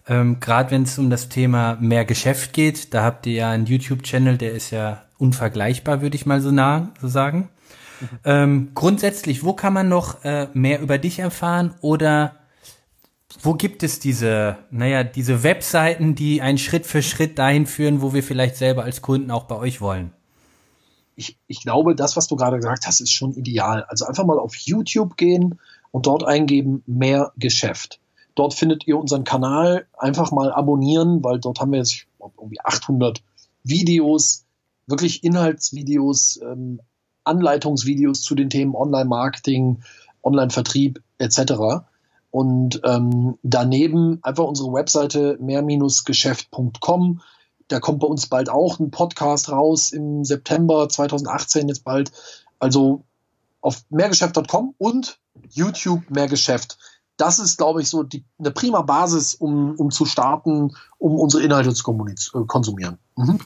Ähm, 0.08 0.40
Gerade 0.40 0.70
wenn 0.70 0.84
es 0.84 1.00
um 1.00 1.10
das 1.10 1.30
Thema 1.30 1.80
mehr 1.82 2.06
Geschäft 2.06 2.54
geht, 2.54 2.94
da 2.94 3.04
habt 3.04 3.26
ihr 3.26 3.34
ja 3.34 3.50
einen 3.50 3.66
YouTube-Channel, 3.66 4.38
der 4.38 4.52
ist 4.52 4.70
ja 4.70 5.02
unvergleichbar, 5.18 6.04
würde 6.04 6.18
ich 6.18 6.28
mal 6.28 6.40
so 6.40 6.52
nah 6.52 6.90
so 7.02 7.08
sagen. 7.08 7.50
Mhm. 8.00 8.08
Ähm, 8.26 8.72
grundsätzlich, 8.76 9.44
wo 9.44 9.54
kann 9.54 9.74
man 9.74 9.90
noch 9.90 10.24
äh, 10.24 10.50
mehr 10.54 10.82
über 10.82 11.00
dich 11.00 11.18
erfahren 11.18 11.74
oder 11.82 12.43
wo 13.42 13.54
gibt 13.54 13.84
es 13.84 14.00
diese, 14.00 14.58
naja, 14.72 15.04
diese 15.04 15.44
Webseiten, 15.44 16.16
die 16.16 16.42
einen 16.42 16.58
Schritt 16.58 16.86
für 16.86 17.02
Schritt 17.02 17.38
dahin 17.40 17.66
führen, 17.66 18.02
wo 18.02 18.14
wir 18.14 18.24
vielleicht 18.24 18.56
selber 18.56 18.84
als 18.84 19.02
Kunden 19.02 19.32
auch 19.32 19.46
bei 19.46 19.56
euch 19.56 19.82
wollen? 19.82 20.12
Ich, 21.16 21.38
ich 21.48 21.62
glaube, 21.62 21.96
das, 21.96 22.16
was 22.16 22.28
du 22.28 22.36
gerade 22.36 22.58
gesagt 22.58 22.88
hast, 22.88 23.00
ist 23.00 23.12
schon 23.12 23.34
ideal. 23.34 23.84
Also 23.88 24.06
einfach 24.06 24.26
mal 24.26 24.40
auf 24.40 24.56
YouTube 24.56 25.18
gehen 25.18 25.60
und 25.92 26.08
dort 26.08 26.24
eingeben, 26.24 26.84
mehr 26.88 27.32
Geschäft. 27.38 28.00
Dort 28.36 28.54
findet 28.54 28.88
ihr 28.88 28.98
unseren 28.98 29.24
Kanal. 29.24 29.86
Einfach 29.98 30.32
mal 30.32 30.52
abonnieren, 30.52 31.24
weil 31.24 31.40
dort 31.40 31.60
haben 31.60 31.72
wir 31.72 31.80
jetzt 31.80 32.08
irgendwie 32.20 32.60
800 32.64 33.22
Videos, 33.64 34.46
wirklich 34.88 35.24
Inhaltsvideos, 35.24 36.40
ähm, 36.42 36.82
Anleitungsvideos 37.24 38.22
zu 38.22 38.36
den 38.36 38.50
Themen 38.50 38.76
Online-Marketing, 38.76 39.84
Online-Vertrieb 40.24 41.02
etc. 41.20 41.84
Und 42.34 42.82
ähm, 42.84 43.38
daneben 43.44 44.18
einfach 44.24 44.46
unsere 44.46 44.74
Webseite 44.74 45.38
mehr-geschäft.com. 45.40 47.22
Da 47.68 47.80
kommt 47.80 48.00
bei 48.00 48.08
uns 48.08 48.26
bald 48.26 48.50
auch 48.50 48.80
ein 48.80 48.90
Podcast 48.90 49.52
raus 49.52 49.92
im 49.92 50.26
September 50.26 50.90
2018 50.90 51.68
jetzt 51.68 51.84
bald. 51.84 52.12
Also 52.58 53.04
auf 53.62 53.84
mehrgeschäft.com 53.92 54.74
und 54.80 55.20
YouTube 55.52 56.10
Mehrgeschäft. 56.10 56.80
Das 57.18 57.38
ist, 57.38 57.60
glaube 57.60 57.84
ich, 57.84 57.90
so 57.90 58.02
die, 58.02 58.24
eine 58.40 58.50
prima 58.50 58.82
Basis, 58.82 59.36
um, 59.36 59.76
um 59.76 59.92
zu 59.92 60.06
starten, 60.06 60.76
um 60.98 61.20
unsere 61.20 61.44
Inhalte 61.44 61.72
zu 61.76 61.84
äh, 61.92 62.46
konsumieren. 62.48 62.98
Mhm. 63.16 63.42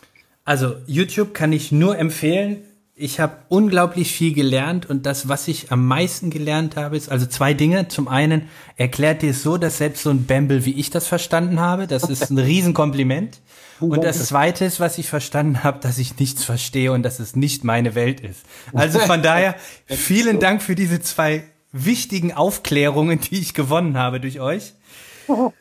Also 0.45 0.76
YouTube 0.86 1.34
kann 1.34 1.52
ich 1.52 1.73
nur 1.73 1.97
empfehlen 1.97 2.63
ich 2.99 3.19
habe 3.19 3.38
unglaublich 3.47 4.12
viel 4.12 4.33
gelernt 4.33 4.88
und 4.88 5.05
das, 5.05 5.29
was 5.29 5.47
ich 5.47 5.71
am 5.71 5.86
meisten 5.86 6.31
gelernt 6.31 6.75
habe, 6.75 6.97
ist 6.97 7.10
also 7.10 7.27
zwei 7.27 7.53
Dinge. 7.53 7.88
Zum 7.88 8.07
einen 8.07 8.49
erklärt 8.75 9.21
dir 9.21 9.29
es 9.29 9.43
so, 9.43 9.57
dass 9.57 9.77
selbst 9.77 10.01
so 10.01 10.10
ein 10.10 10.25
Bamble 10.25 10.65
wie 10.65 10.73
ich 10.73 10.89
das 10.89 11.05
verstanden 11.05 11.60
habe. 11.60 11.86
Das 11.86 12.10
ist 12.10 12.31
ein 12.31 12.38
Riesenkompliment. 12.39 13.39
Und 13.79 14.03
das 14.03 14.25
zweite 14.25 14.65
ist, 14.65 14.79
was 14.79 14.97
ich 14.97 15.07
verstanden 15.10 15.63
habe, 15.63 15.79
dass 15.79 15.99
ich 15.99 16.17
nichts 16.17 16.43
verstehe 16.43 16.91
und 16.91 17.03
dass 17.03 17.19
es 17.19 17.36
nicht 17.36 17.63
meine 17.63 17.93
Welt 17.93 18.19
ist. 18.19 18.41
Also 18.73 18.97
von 18.97 19.21
daher 19.21 19.55
vielen 19.86 20.39
Dank 20.39 20.63
für 20.63 20.73
diese 20.73 20.99
zwei 20.99 21.43
wichtigen 21.71 22.33
Aufklärungen, 22.33 23.19
die 23.19 23.38
ich 23.38 23.53
gewonnen 23.53 23.95
habe 23.99 24.19
durch 24.19 24.39
euch. 24.39 24.73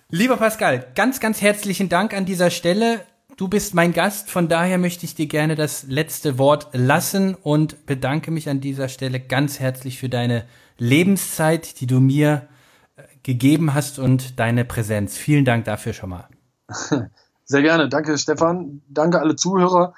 Lieber 0.09 0.38
Pascal, 0.38 0.87
ganz, 0.94 1.20
ganz 1.20 1.42
herzlichen 1.42 1.90
Dank 1.90 2.14
an 2.14 2.25
dieser 2.25 2.51
Stelle. 2.51 3.01
Du 3.37 3.49
bist 3.49 3.75
mein 3.75 3.92
Gast, 3.92 4.31
von 4.31 4.49
daher 4.49 4.79
möchte 4.79 5.05
ich 5.05 5.14
dir 5.14 5.27
gerne 5.27 5.57
das 5.57 5.83
letzte 5.83 6.38
Wort 6.38 6.68
lassen 6.72 7.35
und 7.35 7.85
bedanke 7.85 8.31
mich 8.31 8.49
an 8.49 8.62
dieser 8.62 8.88
Stelle 8.88 9.20
ganz 9.20 9.61
herzlich 9.61 9.99
für 9.99 10.09
deine 10.09 10.46
Lebenszeit, 10.79 11.79
die 11.81 11.87
du 11.87 12.01
mir 12.01 12.49
äh, 12.96 13.03
gegeben 13.25 13.75
hast 13.75 13.99
und 13.99 14.38
deine 14.38 14.64
Präsenz. 14.64 15.18
Vielen 15.18 15.44
Dank 15.44 15.66
dafür 15.66 15.92
schon 15.92 16.09
mal. 16.09 16.29
Sehr 17.44 17.61
gerne. 17.61 17.90
Danke, 17.90 18.16
Stefan. 18.16 18.81
Danke 18.88 19.20
alle 19.20 19.37
Zuhörer. 19.37 19.92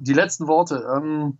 Die 0.00 0.14
letzten 0.14 0.46
Worte. 0.46 0.82
Ähm, 0.96 1.36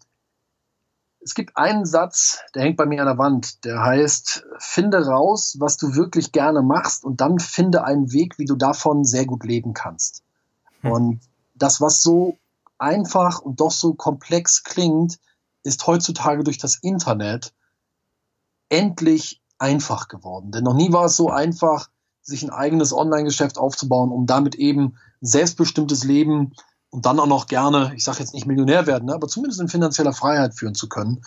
es 1.20 1.34
gibt 1.34 1.56
einen 1.56 1.86
Satz, 1.86 2.40
der 2.54 2.64
hängt 2.64 2.76
bei 2.76 2.84
mir 2.84 3.00
an 3.00 3.06
der 3.06 3.16
Wand, 3.16 3.64
der 3.64 3.80
heißt, 3.80 4.44
finde 4.58 5.06
raus, 5.06 5.56
was 5.58 5.78
du 5.78 5.94
wirklich 5.94 6.32
gerne 6.32 6.60
machst 6.60 7.04
und 7.04 7.22
dann 7.22 7.38
finde 7.38 7.84
einen 7.84 8.12
Weg, 8.12 8.38
wie 8.38 8.44
du 8.44 8.54
davon 8.54 9.04
sehr 9.04 9.24
gut 9.24 9.44
leben 9.44 9.72
kannst. 9.72 10.22
Hm. 10.82 10.92
Und 10.92 11.20
das, 11.54 11.80
was 11.80 12.02
so 12.02 12.38
einfach 12.78 13.40
und 13.40 13.60
doch 13.60 13.70
so 13.70 13.94
komplex 13.94 14.64
klingt, 14.64 15.18
ist 15.62 15.86
heutzutage 15.86 16.44
durch 16.44 16.58
das 16.58 16.76
Internet 16.76 17.52
endlich 18.68 19.40
einfach 19.58 20.08
geworden. 20.08 20.50
Denn 20.50 20.64
noch 20.64 20.74
nie 20.74 20.92
war 20.92 21.04
es 21.04 21.16
so 21.16 21.30
einfach, 21.30 21.88
sich 22.20 22.42
ein 22.42 22.50
eigenes 22.50 22.92
Online-Geschäft 22.92 23.58
aufzubauen, 23.58 24.10
um 24.10 24.26
damit 24.26 24.54
eben 24.54 24.96
selbstbestimmtes 25.20 26.04
Leben 26.04 26.52
und 26.90 27.06
dann 27.06 27.18
auch 27.20 27.26
noch 27.26 27.46
gerne, 27.46 27.92
ich 27.96 28.04
sage 28.04 28.20
jetzt 28.20 28.34
nicht 28.34 28.46
Millionär 28.46 28.86
werden, 28.86 29.06
ne, 29.06 29.14
aber 29.14 29.28
zumindest 29.28 29.60
in 29.60 29.68
finanzieller 29.68 30.12
Freiheit 30.12 30.54
führen 30.54 30.74
zu 30.74 30.88
können. 30.88 31.22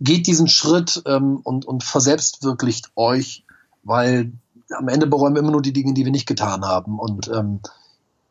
Geht 0.00 0.26
diesen 0.26 0.48
Schritt 0.48 1.02
ähm, 1.06 1.40
und, 1.44 1.66
und 1.66 1.84
verselbstwirklicht 1.84 2.90
euch, 2.96 3.44
weil 3.82 4.32
am 4.76 4.88
Ende 4.88 5.06
bereuen 5.06 5.34
wir 5.34 5.40
immer 5.40 5.52
nur 5.52 5.62
die 5.62 5.72
Dinge, 5.72 5.94
die 5.94 6.04
wir 6.04 6.12
nicht 6.12 6.26
getan 6.26 6.64
haben. 6.64 6.98
Und 6.98 7.28
ähm, 7.28 7.60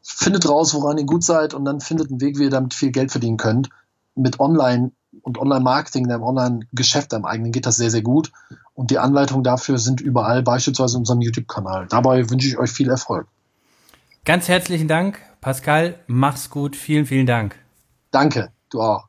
findet 0.04 0.48
raus, 0.48 0.74
woran 0.74 0.98
ihr 0.98 1.06
gut 1.06 1.24
seid 1.24 1.54
und 1.54 1.66
dann 1.66 1.80
findet 1.80 2.12
einen 2.12 2.22
Weg, 2.22 2.38
wie 2.38 2.44
ihr 2.44 2.50
damit 2.50 2.74
viel 2.74 2.92
Geld 2.92 3.12
verdienen 3.12 3.38
könnt. 3.38 3.70
Mit 4.16 4.39
Online 4.39 4.92
und 5.22 5.39
Online-Marketing, 5.39 6.08
deinem 6.08 6.24
Online-Geschäft, 6.24 7.13
deinem 7.13 7.26
eigenen 7.26 7.52
geht 7.52 7.66
das 7.66 7.78
sehr, 7.78 7.89
sehr 7.89 8.02
gut. 8.02 8.32
Und 8.76 8.92
die 8.92 9.00
Anleitungen 9.00 9.44
dafür 9.44 9.78
sind 9.78 10.02
überall, 10.02 10.44
beispielsweise 10.44 10.98
in 10.98 11.02
unserem 11.02 11.22
YouTube-Kanal. 11.22 11.88
Dabei 11.88 12.30
wünsche 12.30 12.48
ich 12.48 12.58
euch 12.58 12.72
viel 12.72 12.89
Erfolg. 12.89 13.28
Ganz 14.26 14.48
herzlichen 14.48 14.88
Dank, 14.88 15.20
Pascal. 15.42 16.00
Mach's 16.08 16.50
gut. 16.50 16.76
Vielen, 16.76 17.06
vielen 17.06 17.26
Dank. 17.26 17.56
Danke. 18.12 18.52
Du 18.70 18.82
auch. 18.82 19.08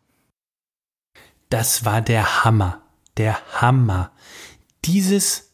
Das 1.50 1.85
war 1.85 2.02
der 2.02 2.44
Hammer. 2.44 2.83
Der 3.16 3.38
Hammer. 3.61 4.11
Dieses, 4.85 5.50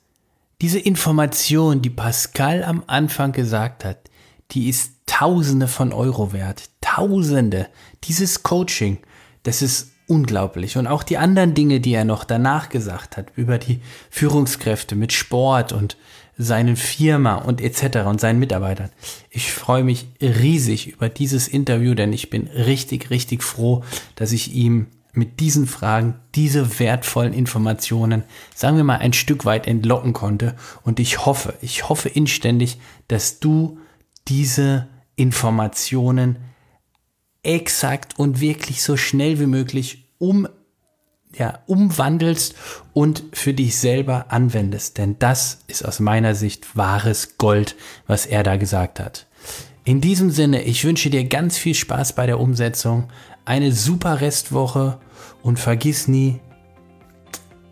diese 0.61 0.79
Information, 0.79 1.83
die 1.83 1.91
Pascal 1.91 2.65
am 2.65 2.83
Anfang 2.87 3.33
gesagt 3.33 3.85
hat, 3.85 4.11
die 4.51 4.69
ist 4.69 5.00
Tausende 5.11 5.67
von 5.67 5.93
Euro 5.93 6.33
wert. 6.33 6.71
Tausende. 6.81 7.67
Dieses 8.05 8.45
Coaching, 8.45 8.99
das 9.43 9.61
ist 9.61 9.91
unglaublich. 10.07 10.77
Und 10.77 10.87
auch 10.87 11.03
die 11.03 11.19
anderen 11.19 11.53
Dinge, 11.53 11.81
die 11.81 11.95
er 11.95 12.05
noch 12.05 12.23
danach 12.23 12.69
gesagt 12.69 13.17
hat, 13.17 13.33
über 13.35 13.59
die 13.59 13.81
Führungskräfte 14.09 14.95
mit 14.95 15.13
Sport 15.13 15.73
und 15.73 15.97
seinen 16.39 16.77
Firma 16.77 17.35
und 17.35 17.61
etc. 17.61 18.07
und 18.07 18.21
seinen 18.21 18.39
Mitarbeitern. 18.39 18.91
Ich 19.31 19.53
freue 19.53 19.83
mich 19.83 20.07
riesig 20.23 20.93
über 20.93 21.09
dieses 21.09 21.49
Interview, 21.49 21.95
denn 21.95 22.13
ich 22.13 22.31
bin 22.31 22.47
richtig, 22.47 23.11
richtig 23.11 23.43
froh, 23.43 23.83
dass 24.15 24.31
ich 24.31 24.55
ihm 24.55 24.87
mit 25.13 25.41
diesen 25.41 25.67
Fragen 25.67 26.21
diese 26.37 26.79
wertvollen 26.79 27.35
Informationen, 27.35 28.23
sagen 28.55 28.77
wir 28.77 28.85
mal, 28.85 28.99
ein 28.99 29.13
Stück 29.13 29.45
weit 29.45 29.67
entlocken 29.67 30.13
konnte. 30.13 30.55
Und 30.85 31.01
ich 31.01 31.27
hoffe, 31.27 31.55
ich 31.63 31.89
hoffe 31.89 32.09
inständig, 32.09 32.79
dass 33.09 33.41
du 33.41 33.79
diese 34.29 34.87
Informationen 35.21 36.39
exakt 37.43 38.19
und 38.19 38.41
wirklich 38.41 38.83
so 38.83 38.97
schnell 38.97 39.39
wie 39.39 39.47
möglich 39.47 40.09
um, 40.19 40.49
ja, 41.35 41.61
umwandelst 41.67 42.55
und 42.95 43.25
für 43.33 43.53
dich 43.53 43.77
selber 43.77 44.33
anwendest. 44.33 44.97
Denn 44.97 45.19
das 45.19 45.61
ist 45.67 45.85
aus 45.85 46.01
meiner 46.01 46.35
Sicht 46.35 46.77
wahres 46.77 47.37
Gold, 47.37 47.77
was 48.07 48.25
er 48.25 48.43
da 48.43 48.57
gesagt 48.57 48.99
hat. 48.99 49.27
In 49.85 50.01
diesem 50.01 50.31
Sinne, 50.31 50.63
ich 50.63 50.85
wünsche 50.85 51.11
dir 51.11 51.25
ganz 51.25 51.59
viel 51.59 51.75
Spaß 51.75 52.15
bei 52.15 52.27
der 52.27 52.41
Umsetzung, 52.41 53.09
eine 53.45 53.73
super 53.73 54.21
Restwoche 54.21 55.01
und 55.43 55.59
vergiss 55.59 56.09
nie, 56.09 56.41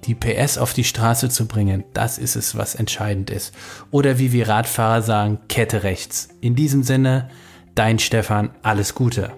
die 0.09 0.15
PS 0.15 0.57
auf 0.57 0.73
die 0.73 0.85
Straße 0.85 1.29
zu 1.29 1.47
bringen. 1.47 1.85
Das 1.93 2.17
ist 2.17 2.35
es, 2.35 2.57
was 2.57 2.75
entscheidend 2.75 3.31
ist. 3.31 3.55
Oder 3.91 4.19
wie 4.19 4.33
wir 4.33 4.49
Radfahrer 4.49 5.03
sagen, 5.03 5.39
Kette 5.49 5.83
rechts. 5.83 6.31
In 6.41 6.55
diesem 6.55 6.83
Sinne, 6.83 7.29
dein 7.75 7.99
Stefan, 7.99 8.51
alles 8.63 8.95
Gute. 8.95 9.33